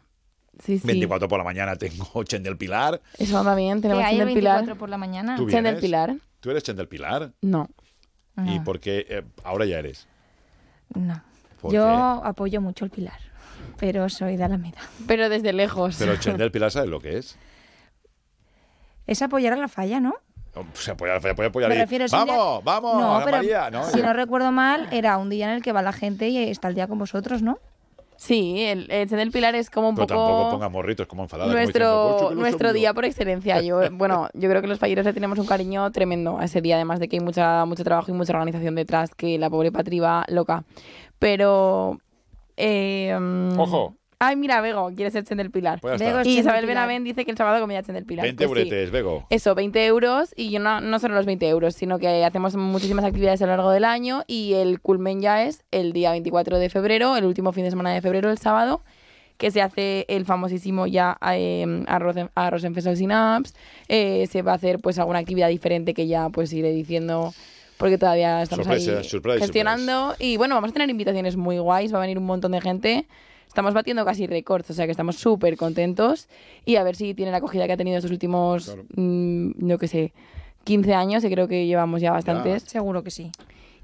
[0.62, 0.86] Sí, sí.
[0.86, 3.00] 24 por la mañana tengo Chen del Pilar.
[3.18, 4.78] Eso también, tenemos Chen el del 24 Pilar.
[4.78, 5.36] por la mañana.
[5.36, 5.76] ¿Tú Chen del?
[5.78, 6.16] Pilar.
[6.40, 7.32] ¿Tú eres Chen del Pilar?
[7.40, 7.68] No.
[8.44, 8.62] ¿Y Ah.
[8.64, 10.06] por qué eh, ahora ya eres?
[10.94, 11.22] No.
[11.60, 12.28] ¿Por Yo qué?
[12.28, 13.18] apoyo mucho el Pilar,
[13.78, 14.78] pero soy de Alameda.
[15.06, 15.96] Pero desde lejos.
[15.98, 17.38] Pero Chen del Pilar, ¿sabes lo que es?
[19.06, 20.14] Es apoyar a la falla, ¿no?
[20.54, 21.82] O sea, apoyar, apoyar, apoyar Me ahí.
[21.82, 22.64] refiero, ¡Vamos!
[22.64, 23.00] ¡Vamos!
[23.00, 23.70] No, pero María!
[23.70, 23.84] ¿no?
[23.84, 26.68] si no recuerdo mal, era un día en el que va la gente y está
[26.68, 27.58] el día con vosotros, ¿no?
[28.16, 30.26] Sí, el, el Chen del Pilar es como un Pero poco...
[30.26, 32.80] tampoco ponga morritos como diciendo, nuestro "Ocho, que no nuestro soy yo".
[32.80, 33.60] día por excelencia.
[33.60, 36.76] Yo, bueno, yo creo que los falleros le tenemos un cariño tremendo a ese día,
[36.76, 40.00] además de que hay mucha, mucho trabajo y mucha organización detrás, que la pobre Patri
[40.00, 40.64] va loca.
[41.18, 41.98] Pero...
[42.56, 43.96] eh, mm, Ojo.
[44.18, 45.80] Ay, mira, Bego, quiere ser Chen del Pilar.
[45.80, 46.74] Pues ya es Y Chen del Isabel Pilar.
[46.74, 48.24] Benavent dice que el sábado comía Chen del Pilar.
[48.24, 48.68] 20 Pues sí.
[48.68, 49.26] euretes, Bego.
[49.28, 53.04] Eso, 20 euros y yo no, no solo los 20 euros, sino que hacemos muchísimas
[53.04, 56.70] actividades a lo largo del año y el culmen ya es el día 24 de
[56.70, 58.82] febrero, el último fin de semana de febrero, el sábado,
[59.36, 63.54] que se hace el famosísimo ya eh, arroz, en, arroz en Synapse,
[63.88, 67.34] eh, se va a hacer pues alguna actividad diferente que ya pues iré diciendo
[67.76, 71.98] porque todavía estamos ahí surprise, gestionando y bueno, vamos a tener invitaciones muy guays, va
[71.98, 73.06] a venir un montón de gente.
[73.56, 76.28] Estamos batiendo casi récords, o sea que estamos súper contentos
[76.66, 78.84] y a ver si tiene la acogida que ha tenido estos últimos, Claro.
[78.96, 80.12] mm, no que sé,
[80.64, 82.64] 15 años, y creo que llevamos ya bastantes.
[82.64, 83.32] Seguro que sí.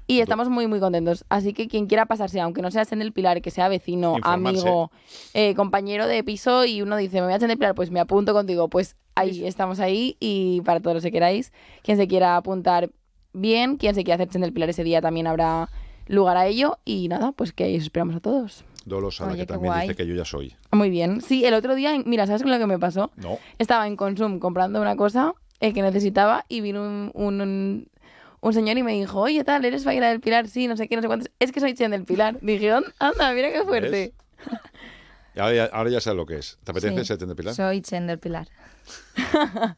[0.05, 1.25] Y estamos muy, muy contentos.
[1.27, 4.59] Así que quien quiera pasarse, aunque no sea en el Pilar, que sea vecino, Informarse.
[4.59, 4.91] amigo,
[5.33, 8.31] eh, compañero de piso, y uno dice, me voy a el Pilar, pues me apunto
[8.31, 8.67] contigo.
[8.69, 11.51] Pues ahí, estamos ahí, y para todos los que queráis,
[11.81, 12.91] quien se quiera apuntar
[13.33, 15.67] bien, quien se quiera hacer el Pilar ese día también habrá
[16.05, 16.77] lugar a ello.
[16.85, 18.65] Y nada, pues que ahí os esperamos a todos.
[18.85, 19.87] Dolo Sala, Oye, que también guay.
[19.87, 20.55] dice que yo ya soy.
[20.71, 21.21] Muy bien.
[21.21, 23.11] Sí, el otro día, mira, ¿sabes lo que me pasó?
[23.15, 23.39] No.
[23.59, 27.87] Estaba en Consum comprando una cosa eh, que necesitaba y vino un, un, un-
[28.41, 30.49] un señor y me dijo, oye, tal, ¿eres Faira del Pilar?
[30.49, 31.31] Sí, no sé qué, no sé cuántos.
[31.39, 32.37] Es que soy Chen del Pilar.
[32.41, 34.13] Dije, "On- anda, mira qué fuerte.
[35.33, 36.57] Y ahora, ya, ahora ya sabes lo que es.
[36.65, 37.05] ¿Te apetece Sí.
[37.05, 37.55] ser Chen del Pilar?
[37.55, 38.47] Soy Chen del Pilar.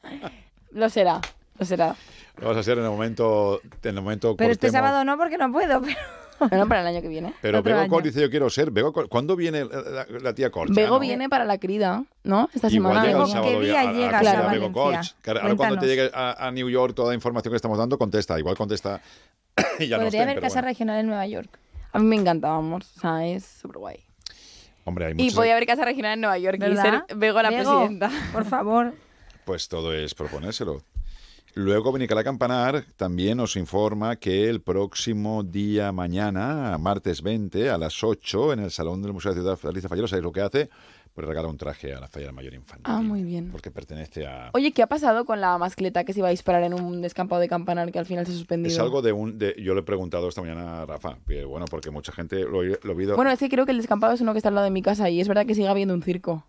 [0.71, 1.21] Lo será,
[1.57, 1.95] lo será.
[2.41, 3.61] Lo vas a hacer en el momento.
[3.83, 4.87] En el momento Pero este cortemos.
[4.89, 5.81] sábado no, porque no puedo.
[5.81, 5.95] Pero...
[6.49, 7.33] Bueno, para el año que viene.
[7.41, 7.89] Pero otro Bego año.
[7.89, 8.71] Cor dice yo quiero ser.
[8.71, 10.71] Bego Cor- ¿Cuándo viene la, la- la tía Corch?
[10.73, 10.99] Bego ¿no?
[10.99, 12.49] viene para la crida, ¿no?
[12.53, 13.07] Esta Igual semana.
[13.07, 15.85] llega el ¿Con qué día a- a- a- llegas a a Bego ahora cuando te
[15.87, 18.37] llegue a, a New York toda la información que estamos dando, contesta.
[18.37, 19.01] Igual contesta
[19.79, 20.67] y ya no Podría estén, haber casa bueno.
[20.67, 21.59] regional en Nueva York.
[21.93, 22.91] A mí me encanta, vamos.
[22.97, 23.99] O sea, es súper guay.
[24.83, 27.03] Hombre, hay Y podía haber casa regional en Nueva York ¿Verdad?
[27.07, 28.11] y ser Bego la Bego, presidenta.
[28.33, 28.93] Por favor.
[29.45, 30.81] Pues todo es proponérselo.
[31.57, 38.03] Luego Vinicala Campanar también nos informa que el próximo día mañana, martes 20, a las
[38.03, 40.69] 8, en el Salón del Museo de la Ciudad Alicia Fallero, ¿sabéis lo que hace?
[41.13, 42.83] Pues regala un traje a la Fallera Mayor Infantil.
[42.83, 43.51] Ah, muy bien.
[43.53, 44.49] Porque pertenece a...
[44.53, 47.39] Oye, ¿qué ha pasado con la mascleta que se iba a disparar en un descampado
[47.39, 48.73] de campanar que al final se ha suspendido?
[48.73, 49.37] Es algo de un...
[49.37, 52.63] De, yo le he preguntado esta mañana a Rafa, que bueno, porque mucha gente lo,
[52.63, 53.15] lo ha oído...
[53.15, 54.81] Bueno, es que creo que el descampado es uno que está al lado de mi
[54.81, 56.45] casa y es verdad que sigue habiendo un circo.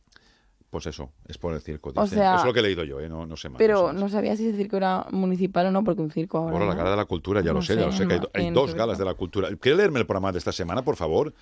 [0.77, 1.89] Pues eso, es por el circo.
[1.95, 2.19] O dicen.
[2.19, 3.09] sea, Eso es lo que he leído yo, ¿eh?
[3.09, 3.57] no, no sé más.
[3.57, 6.51] Pero no sabía si ese circo era municipal o no, porque un circo ahora.
[6.51, 8.51] Bueno, la cara de la cultura, ya No lo sé, ya lo sé, que hay,
[8.51, 9.49] dos galas de la cultura.
[9.59, 11.33] ¿Quieres leerme el programa de esta semana, por favor?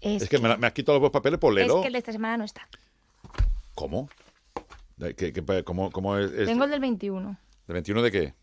[0.00, 1.80] Es, Es que me, has quitado los dos papeles por es leerlo.
[1.82, 2.66] que el de esta semana no está.
[3.76, 4.08] ¿Cómo?
[4.96, 7.36] ¿De qué- qué- cómo, cómo es, es- Tengo el del 21.
[7.68, 8.34] ¿Del 21 de qué?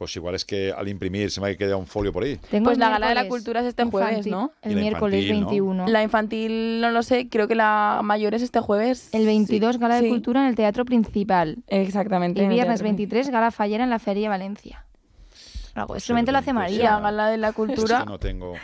[0.00, 2.38] Pues igual es que al imprimir se me ha quedado un folio por ahí.
[2.50, 4.52] Tengo Pues el la gala de la cultura es este jueves, infantil, ¿no?
[4.62, 5.46] El miércoles infantil, ¿no?
[5.50, 5.88] 21.
[5.88, 9.10] La infantil no lo sé, creo que la mayor es este jueves.
[9.12, 11.58] El 22, Sí, gala de sí, cultura en el Teatro Principal.
[11.66, 12.40] Exactamente.
[12.40, 12.84] El el viernes teatro.
[12.84, 14.86] 23, gala fallera en la Feria Valencia.
[15.74, 16.82] Algo, Pues solamente el lo hace 26.
[16.82, 17.02] La María.
[17.02, 18.54] gala de la Es cultura, que no tengo...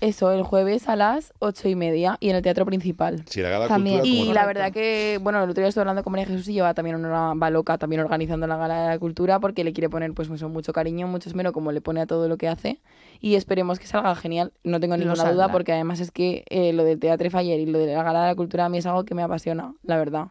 [0.00, 3.24] eso, el jueves a las ocho y media y en el teatro principal.
[3.28, 4.00] Si la gala de También.
[4.00, 4.14] cultura...
[4.16, 6.54] Y como- la verdad que, bueno, el otro día estuve hablando con María Jesús y
[6.54, 9.88] lleva también una va loca también organizando la gala de la cultura porque le quiere
[9.88, 12.80] poner pues eso, mucho cariño, mucho esmero como le pone a todo lo que hace
[13.20, 14.52] y esperemos que salga genial.
[14.62, 17.78] No tengo ninguna duda porque además es que eh, lo del Teatre Faller y lo
[17.78, 20.28] de la gala de la cultura a mí es algo que me apasiona, la verdad.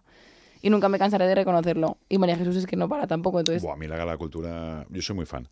[0.62, 1.98] Y nunca me cansaré de reconocerlo.
[2.08, 3.62] Y María Jesús es que no para tampoco, entonces...
[3.62, 4.86] Buah, a mí la gala de la cultura...
[4.90, 5.50] Yo soy muy fan.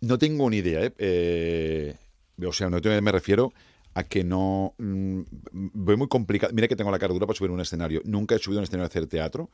[0.00, 0.92] No tengo ni idea, ¿eh?
[0.96, 1.94] Eh,
[2.42, 3.52] o sea, no me refiero
[3.94, 4.74] a que no...
[4.78, 5.20] mm,
[5.52, 6.52] voy muy complicado.
[6.52, 8.02] Mira que tengo la cara dura para subir un escenario.
[8.04, 9.50] Nunca he subido un escenario a hacer teatro.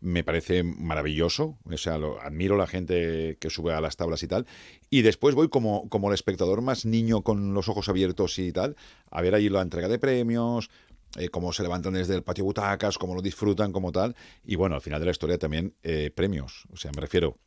[0.00, 4.28] me parece maravilloso, o sea, lo, admiro la gente que sube a las tablas y
[4.28, 4.46] tal,
[4.90, 8.76] y después voy como, como el espectador más niño con los ojos abiertos y tal,
[9.10, 10.68] a ver ahí la entrega de premios,
[11.16, 14.14] eh, cómo se levantan desde el patio butacas, cómo lo disfrutan como tal,
[14.44, 17.38] y bueno, al final de la historia también eh, premios, o sea, me refiero,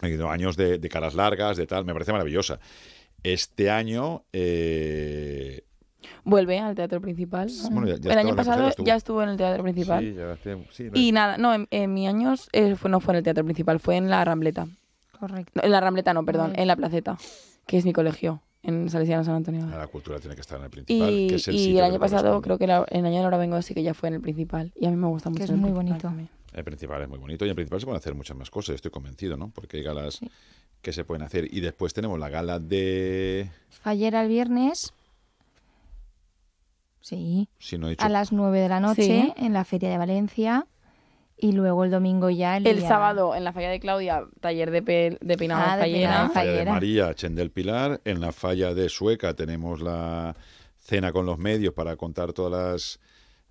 [0.00, 2.60] años de, de caras largas, de tal, me parece maravillosa.
[3.24, 4.22] Este año...
[4.32, 5.62] eh,
[6.26, 7.50] Vuelve al teatro principal.
[7.70, 8.86] Bueno, ya- ya el año pasado estuvo.
[8.86, 10.02] ya estuvo en el teatro principal.
[10.02, 10.36] Sí, ya
[10.70, 13.44] sí, Y nada, no, en, en mi años eh, fue, no fue en el teatro
[13.44, 14.66] principal, fue en la Rambleta.
[15.18, 15.52] Correcto.
[15.54, 16.62] No, en la Rambleta no, perdón, Vale.
[16.62, 17.18] en la Placeta,
[17.66, 19.66] que es mi colegio, en Salesiano San Antonio.
[19.66, 21.84] la cultura tiene que estar en el principal, Y, que es el y sitio el
[21.84, 24.08] año pasado, creo que la- en el año de ahora vengo sí que ya fue
[24.08, 24.72] en el principal.
[24.76, 25.44] Y a mí me gusta mucho.
[25.44, 26.08] es el muy principal bonito.
[26.08, 26.28] también.
[26.52, 28.90] El principal es muy bonito y en principal se pueden hacer muchas más cosas, estoy
[28.90, 29.50] convencido, ¿no?
[29.50, 30.20] Porque hay galas
[30.84, 31.52] que se pueden hacer.
[31.52, 33.50] Y después tenemos la gala de...
[33.70, 34.92] Fallera el viernes.
[37.00, 37.48] Sí.
[37.58, 38.04] Si no he dicho...
[38.04, 39.32] A las 9 de la noche Sí.
[39.36, 40.66] en la Feria de Valencia.
[41.36, 44.70] Y luego el domingo ya el, El día- sábado, en la falla de Claudia, taller
[44.70, 46.14] de, pe- de peinado Ah, de de fallera.
[46.16, 46.64] En la falla de.
[46.64, 48.00] María, Chen del Pilar.
[48.04, 50.36] En la falla de Sueca tenemos la
[50.78, 53.00] cena con los medios para contar todas las,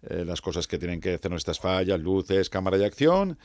[0.09, 3.37] eh, las cosas que tienen que hacer nuestras fallas, luces, cámara y acción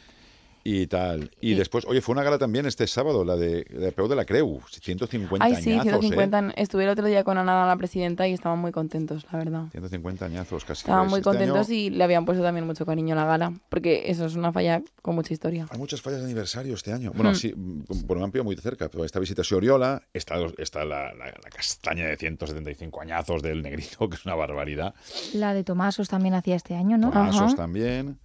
[0.64, 1.30] y tal.
[1.40, 4.24] Y después, oye, fue una gala también este sábado, la de, de Peu de la
[4.24, 6.38] Creu, 150 Ay, sí, añazos, 150.
[6.50, 6.52] ¿eh?
[6.56, 9.64] Estuve el otro día con Ana, la presidenta, y estaban muy contentos, la verdad.
[9.72, 10.80] 150 añazos casi.
[10.80, 13.52] Estaban muy Este año contentos y le habían puesto también mucho cariño a la gala,
[13.68, 15.66] porque eso es una falla con mucha historia.
[15.70, 17.12] Hay muchas fallas de aniversario este año.
[17.14, 17.34] Bueno, Hmm.
[17.34, 17.54] sí,
[18.06, 18.88] por han pillado muy de cerca.
[18.88, 23.62] Pero esta visita a Oriola, está, está la, la- la castaña de 175 añazos del
[23.62, 24.94] negrito, que es una barbaridad.
[25.34, 27.10] La de Tomasos también hacía este año, ¿no?
[27.10, 28.18] Tomasos también.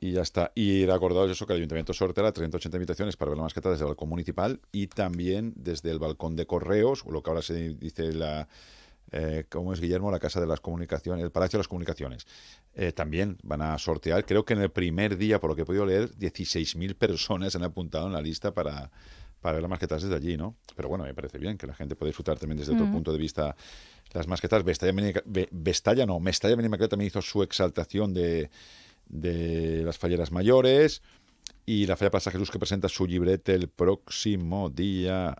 [0.00, 0.52] Y ya está.
[0.54, 3.88] Y recordaros eso que el Ayuntamiento sorteará 380 invitaciones para ver la masqueta desde el
[3.88, 8.12] balcón municipal y también desde el balcón de correos, o lo que ahora se dice
[8.12, 8.48] la.
[9.10, 10.10] Eh, ¿Cómo es Guillermo?
[10.10, 12.26] La Casa de las Comunicaciones, el Palacio de las Comunicaciones.
[12.74, 15.64] Eh, también van a sortear, creo que en el primer día, por lo que he
[15.64, 18.90] podido leer, 16.000 personas han apuntado en la lista para,
[19.40, 20.56] para ver las masquetas desde allí, ¿no?
[20.76, 22.92] Pero bueno, me parece bien que la gente puede disfrutar también desde otro Mm.
[22.92, 23.56] punto de vista
[24.12, 24.62] las masquetas.
[24.62, 24.92] Vestalla,
[25.50, 28.50] Vestalla no, Mestalla Benimaclet también hizo su exaltación de,
[29.08, 31.02] de las falleras mayores
[31.66, 35.36] y la Falla Plaza Jesús que presenta su librete el próximo día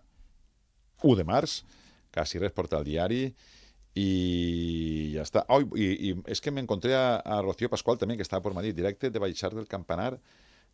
[1.01, 1.63] 1 de març,
[2.11, 3.35] casi res porta el diari
[3.93, 5.45] y ya está.
[5.75, 9.19] Y, es que me encontré a, Rocío Pascual también, que estaba por Madrid, directe de
[9.19, 10.19] Baixar del Campanar,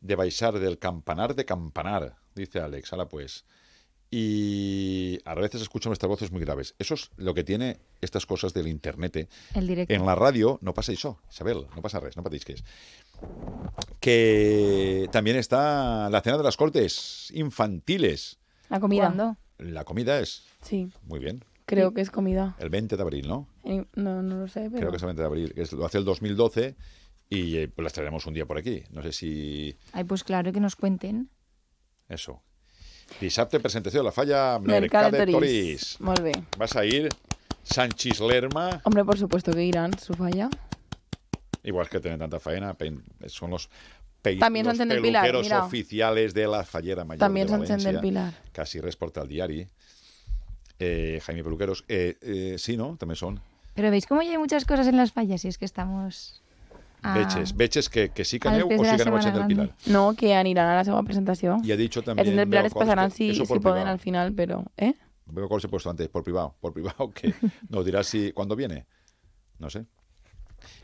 [0.01, 3.45] de Baixar del Campanar de Campanar, dice Alex, ahora pues.
[4.11, 6.75] Y a veces escucho nuestras voces muy graves.
[6.79, 9.29] Eso es lo que tiene estas cosas del internet.
[9.53, 9.93] El directo.
[9.93, 12.63] En la radio no pasa eso, Isabel, no pasa res, no patéis que es.
[13.99, 18.37] Que también está la cena de las cortes infantiles.
[18.69, 19.03] La comida.
[19.07, 19.37] ¿Cuándo?
[19.57, 21.43] La comida es Sí, muy bien.
[21.65, 22.55] creo que es comida.
[22.59, 23.47] El 20 de abril, ¿no?
[23.63, 24.77] Eh, No, no lo sé, pero...
[24.79, 25.53] Creo que es el 20 de abril.
[25.53, 26.75] que es- lo hace el 2012
[27.29, 28.83] y eh, pues las traeremos un día por aquí.
[28.91, 31.29] No sé si Ay, pues claro, que nos cuenten.
[32.09, 32.41] eso.
[33.19, 35.51] Dissabte presentació de la falla Mercat Mercat de de Torís.
[35.51, 36.01] Torís.
[36.01, 36.33] Molt bé.
[36.57, 37.09] Vas a ir
[37.63, 40.49] Sanchis Lerma, Hombre, por supuesto que irán, su falla.
[41.63, 42.75] igual que tienen tanta faena,
[43.27, 43.69] son los,
[44.21, 45.65] También los Pilar, peluqueros mira.
[45.65, 48.01] oficiales de la fallera mayor También de Valencia.
[48.01, 48.33] Pilar.
[48.51, 49.67] Casi resporta al diari.
[50.77, 51.85] Eh, Jaime Peluqueros.
[51.87, 52.97] Eh, eh, sí, ¿no?
[52.97, 53.39] También son.
[53.73, 56.41] Pero veis cómo ya hay muchas cosas en las fallas y es que estamos...
[57.05, 59.33] a- Veches, veches que, que sí que a aneu o sí que aneu a del
[59.33, 59.55] Grande.
[59.55, 59.75] Pilar.
[59.87, 61.61] No, que aniran a la segunda presentación.
[61.63, 62.35] Y ha dicho también...
[62.35, 64.65] del Pilar Bego es pasarán si, si pueden al final, pero...
[64.77, 64.93] ¿Eh?
[65.27, 67.33] Veo cuál se puesto antes, por privado, por privado, que
[67.69, 68.85] nos dirá si cuándo viene.
[69.59, 69.85] No sé.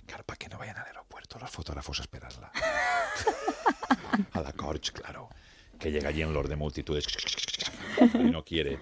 [0.06, 2.52] Claro, para que no vayan al aeropuerto los fotógrafos a esperarla.
[4.34, 5.30] a la Corch, claro.
[5.80, 7.06] Que llega allí en Lord de multitudes
[8.16, 8.80] y no quiere.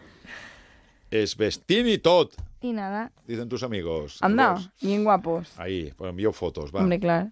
[1.11, 4.17] Es vestín y tot, Y nada, dicen tus amigos.
[4.21, 5.49] Anda, bien guapos.
[5.57, 6.81] Ahí, pues envío fotos, va.
[6.81, 7.31] Hombre, claro.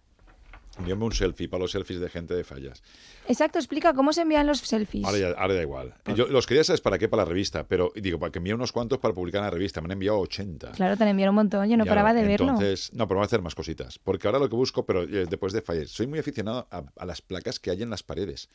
[0.80, 2.84] Envíame un selfie para los selfies de gente de fallas.
[3.28, 5.05] Exacto, explica cómo se envían los selfies.
[5.05, 5.93] Ahora, ya- ahora da igual.
[6.15, 8.71] Yo los quería saber para qué, para la revista, pero digo, para que envíe unos
[8.71, 9.82] cuantos para publicar en la revista.
[9.82, 10.73] Me han enviado 80.
[10.73, 12.49] Claro, te han enviado un montón, yo no paraba de verlo.
[12.49, 13.97] Entonces, no, pero voy a hacer más cositas.
[13.97, 17.05] Porque ahora lo que busco, pero eh, después de fallar, soy muy aficionado a, a
[17.05, 18.47] las placas que hay en las paredes.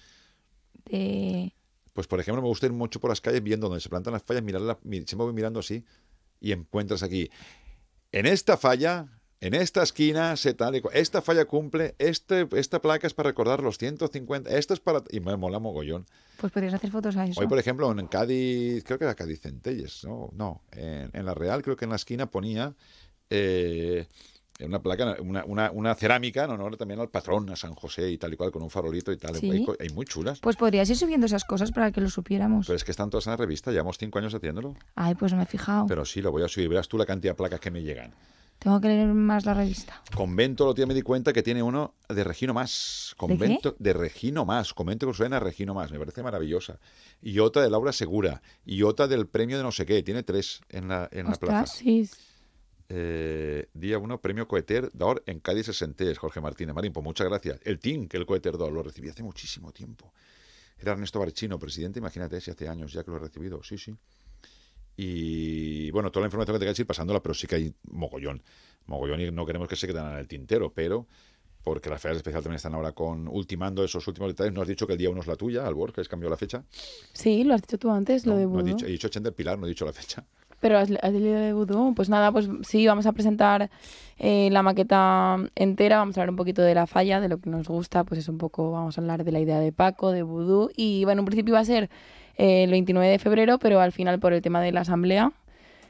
[0.84, 1.52] De...
[1.92, 4.22] Pues, por ejemplo, me gusta ir mucho por las calles viendo donde se plantan las
[4.22, 5.84] fallas, mirarla, mi- siempre voy mirando así
[6.40, 7.30] y encuentras aquí.
[8.12, 9.08] En esta falla,
[9.40, 10.96] en esta esquina, se tal y cual.
[10.96, 15.02] Esta falla cumple, este, esta placa es para recordar los 150, esto es para...
[15.10, 16.06] Y me mola mogollón.
[16.38, 17.40] Pues podrías hacer fotos a eso.
[17.40, 20.30] Hoy, por ejemplo, en Cádiz, creo que era Cádiz Centelles, ¿no?
[20.32, 22.74] No, en, en la Real creo que en la esquina ponía
[23.30, 24.06] eh,
[24.64, 28.18] una placa, una, una, una cerámica en honor también al patrón, a San José y
[28.18, 29.34] tal y cual, con un farolito y tal.
[29.36, 29.66] ¿Sí?
[29.80, 30.40] Hay, muy chulas.
[30.40, 32.66] Pues podrías ir subiendo esas cosas para que lo supiéramos.
[32.66, 34.74] Pero es que están todas en la revista, llevamos cinco años haciéndolo.
[34.94, 35.86] Ay, pues no me he fijado.
[35.86, 36.68] Pero sí, lo voy a subir.
[36.68, 38.12] Verás tú la cantidad de placas que me llegan.
[38.62, 40.00] Tengo que leer más la revista.
[40.14, 43.12] Convento, lo día me di cuenta que tiene uno de Regino Más.
[43.16, 44.72] Convento de, Regino Más.
[44.72, 45.90] Convento que suena a Regino Más.
[45.90, 46.78] Me parece maravillosa.
[47.20, 48.40] Y otra de Laura Segura.
[48.64, 50.04] Y otra del premio de no sé qué.
[50.04, 51.66] Tiene tres en la, en la plaza.
[51.66, 52.08] Sí.
[52.94, 56.14] Eh, día 1, premio Coeter d'Or en Cádiz 60.
[56.14, 57.58] Jorge Martínez Marín, pues muchas gracias.
[57.64, 60.12] El team que el Coeter d'Or lo recibí hace muchísimo tiempo.
[60.78, 63.62] Era Ernesto Barchino, presidente, imagínate si hace años ya que lo he recibido.
[63.62, 63.96] Sí, sí.
[64.94, 68.42] Y bueno, toda la información que tengáis ir pasándola, pero sí que hay mogollón.
[68.84, 71.06] Mogollón y no queremos que se queden en el tintero, pero
[71.62, 74.52] porque las ferias especiales también están ahora con ultimando esos últimos detalles.
[74.52, 76.36] ¿No has dicho que el día 1 es la tuya, Albor, que has cambiado la
[76.36, 76.62] fecha?
[77.14, 79.58] Sí, lo has dicho tú antes, lo de no he dicho, he dicho Chender Pilar,
[79.58, 80.26] no he dicho la fecha.
[80.62, 81.92] Pero has, has leído de Vudú.
[81.94, 83.68] Pues nada, pues sí, vamos a presentar
[84.18, 87.50] eh, la maqueta entera, vamos a hablar un poquito de la falla, de lo que
[87.50, 90.22] nos gusta, pues es un poco, vamos a hablar de la idea de Paco, de
[90.22, 90.70] Vudú.
[90.76, 91.90] Y bueno, en un principio va a ser
[92.38, 95.32] eh, el 29 de febrero, pero al final por el tema de la asamblea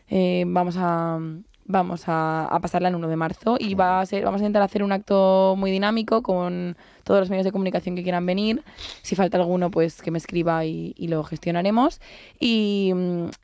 [0.08, 1.20] eh, vamos a
[1.64, 4.62] vamos a, a, pasarla el 1 de marzo y va a ser, vamos a intentar
[4.62, 8.62] hacer un acto muy dinámico con todos los medios de comunicación que quieran venir.
[9.02, 12.00] Si falta alguno, pues que me escriba y, y lo gestionaremos.
[12.38, 12.92] Y,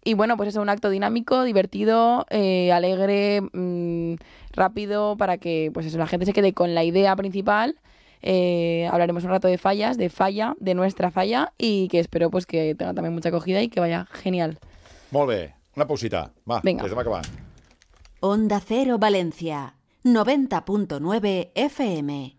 [0.05, 4.14] y, bueno, pues es un acto dinámico, divertido, eh, alegre, mmm,
[4.53, 7.77] rápido, para que pues eso, la gente se quede con la idea principal.
[8.21, 12.47] Eh, hablaremos un rato de fallas, de falla, de nuestra falla y que espero pues
[12.47, 14.59] que tenga también mucha acogida y que vaya genial.
[15.11, 15.55] Molt bé.
[15.77, 16.33] Una pausita.
[16.51, 16.83] Va, Venga.
[16.83, 17.23] que se va acabar.
[18.21, 22.37] Onda Cero Valencia, 90.9 FM.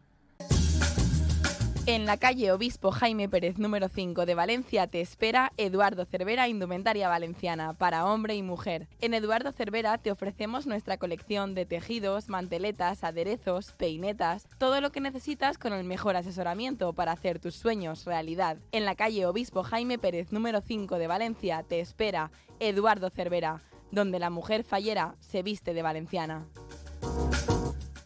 [1.86, 7.08] En la calle Obispo Jaime Pérez número 5 de Valencia te espera Eduardo Cervera Indumentaria
[7.08, 8.90] Valenciana para hombre y mujer.
[9.00, 15.00] En Eduardo Cervera te ofrecemos nuestra colección de tejidos, manteletas, aderezos, peinetas, todo lo que
[15.00, 18.58] necesitas con el mejor asesoramiento para hacer tus sueños realidad.
[18.74, 24.20] En la calle Obispo Jaime Pérez número 5 de Valencia te espera Eduardo Cervera, donde
[24.20, 26.46] la mujer fallera se viste de valenciana.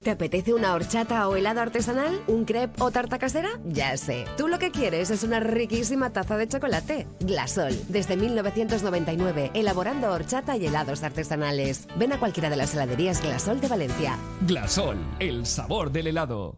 [0.03, 2.21] ¿Te apetece una horchata o helado artesanal?
[2.27, 3.51] ¿Un crepe o tarta casera?
[3.63, 4.25] Ya sé.
[4.37, 7.07] Tú lo que quieres es una riquísima taza de chocolate.
[7.21, 11.87] Glasol, desde 1999, elaborando horchata y helados artesanales.
[11.95, 14.17] Ven a cualquiera de las heladerías Glasol de Valencia.
[14.41, 16.53] Glasol, el sabor del helado.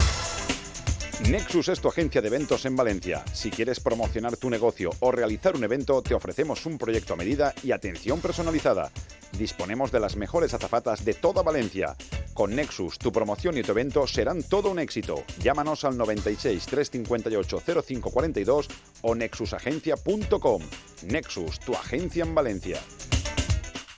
[1.21, 3.23] Nexus es tu agencia de eventos en Valencia.
[3.31, 7.53] Si quieres promocionar tu negocio o realizar un evento, te ofrecemos un proyecto a medida
[7.63, 8.91] y atención personalizada.
[9.37, 11.95] Disponemos de las mejores azafatas de toda Valencia.
[12.33, 15.23] Con Nexus, tu promoción y tu evento serán todo un éxito.
[15.41, 18.67] Llámanos al 96 358 0542
[19.01, 20.61] o nexusagencia.com.
[21.07, 22.79] Nexus, tu agencia en Valencia.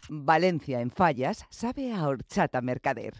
[0.07, 3.13] Valencia en Fallas sabe a horchata mercader.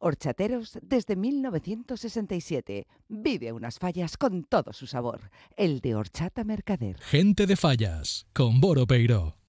[0.00, 2.86] Horchateros desde 1967.
[3.08, 5.30] Vive unas fallas con todo su sabor.
[5.56, 6.98] El de Horchata Mercader.
[7.00, 9.39] Gente de Fallas, con Boro Peiro.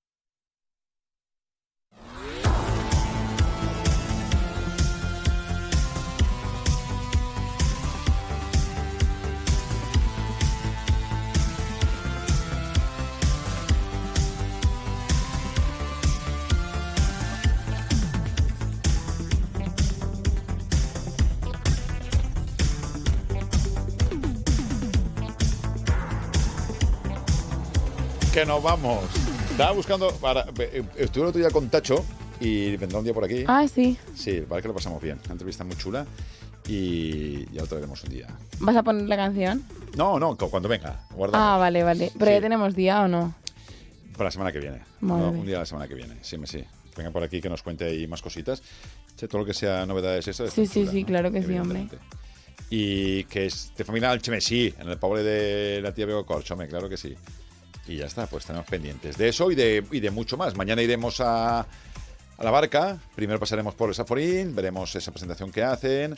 [28.33, 29.03] Que nos vamos.
[29.51, 30.11] Estaba buscando.
[30.15, 30.45] Para,
[30.95, 32.05] estuve el otro día con Tacho
[32.39, 33.43] y vendrá un día por aquí.
[33.47, 33.97] Ah, sí.
[34.15, 35.19] Sí, vale que lo pasamos bien.
[35.25, 36.05] Una entrevista muy chula
[36.67, 38.27] y ya lo traeremos un día.
[38.59, 39.63] ¿Vas a poner la canción?
[39.95, 41.05] No, no, cuando venga.
[41.11, 41.45] Guardamos.
[41.45, 42.11] Ah, vale, vale.
[42.17, 42.35] ¿Pero Sí.
[42.35, 43.33] ya tenemos día o no?
[44.13, 44.81] Para la semana que viene.
[45.01, 46.15] No, un día la semana que viene.
[46.21, 46.63] Sí, sí.
[46.95, 48.61] Venga por aquí que nos cuente ahí más cositas.
[49.29, 50.51] Todo lo que sea novedades esas.
[50.51, 51.07] Sí, sí, sí, ¿no?
[51.07, 51.87] claro que sí, hombre.
[52.69, 56.67] Y que es de familia Alchemesí, en el pobre de la tía Bego Corcho, hombre,
[56.67, 57.15] claro que sí.
[57.87, 60.55] Y ya está, pues tenemos pendientes de eso y de, y de mucho más.
[60.55, 62.99] Mañana iremos a, a la barca.
[63.15, 66.15] Primero pasaremos por el Saforín, veremos esa presentación que hacen.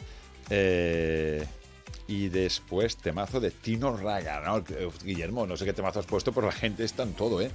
[0.49, 1.45] eh,
[2.05, 4.61] y después temazo de Tino Raga, ¿no?
[5.05, 7.49] Guillermo, no sé qué temazo has puesto, pero la gente está en todo, ¿eh?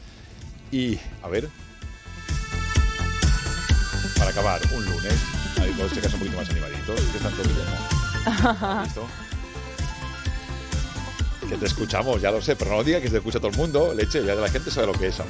[0.73, 1.49] Y, a ver.
[4.17, 5.15] Para acabar, un lunes.
[5.61, 6.99] Hay dos chicas un poquito más animaditos.
[7.01, 8.83] ¿Qué están todos, Guillermo?
[8.85, 9.07] ¿Listo?
[11.49, 13.95] Que te escuchamos, ya lo sé, pero no diga que te escucha todo el mundo.
[13.95, 15.17] Leche, ya la gente sabe lo que es.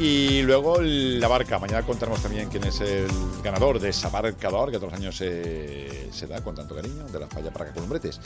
[0.00, 1.58] Y luego la barca.
[1.58, 3.08] Mañana contaremos también quién es el
[3.42, 7.18] ganador de esa barcador que todos los años se, se da con tanto cariño de
[7.18, 8.20] la falla para Columbretes.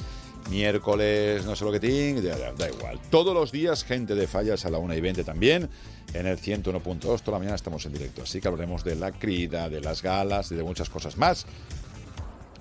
[0.51, 3.01] Miércoles, no sé lo que tiene, da- da igual.
[3.11, 5.71] Todos los días, gente de fallas a la 1 y 20 también.
[6.13, 8.23] En el 101.2, toda la mañana estamos en directo.
[8.25, 11.47] Así que hablaremos de la crida, de las galas y de muchas cosas más.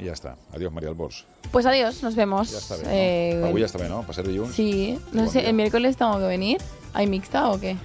[0.01, 0.35] Y ya está.
[0.51, 1.25] Adiós, María Albors.
[1.51, 2.49] Pues adiós, nos vemos.
[2.51, 2.91] Ya está bien, ¿no?
[2.95, 4.01] Eh, Avui ya está bien, ¿no?
[4.01, 4.25] Pasar.
[4.51, 5.49] Sí, no Bon sé, dia.
[5.49, 6.57] el miércoles tengo que venir.
[6.93, 7.77] ¿Hay mixta o qué?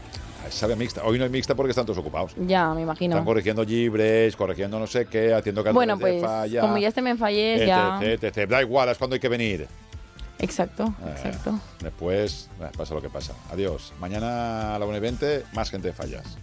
[0.48, 1.02] sabe mixta.
[1.04, 2.32] Hoy no hay mixta porque están todos ocupados.
[2.46, 3.16] Ya, me imagino.
[3.16, 6.60] Están corrigiendo libres, corrigiendo no sé qué, haciendo carteles Bueno, pues falla.
[6.62, 7.98] como ya este me fallé, ya...
[8.00, 8.48] etc, etc.
[8.48, 9.66] Da igual, es cuando hay que venir.
[10.38, 11.58] Exacto, Eh, exacto.
[11.80, 13.34] Después, eh, pasa lo que pasa.
[13.50, 13.92] Adiós.
[14.00, 16.38] Mañana a la 1 y 20, más gente de fallas.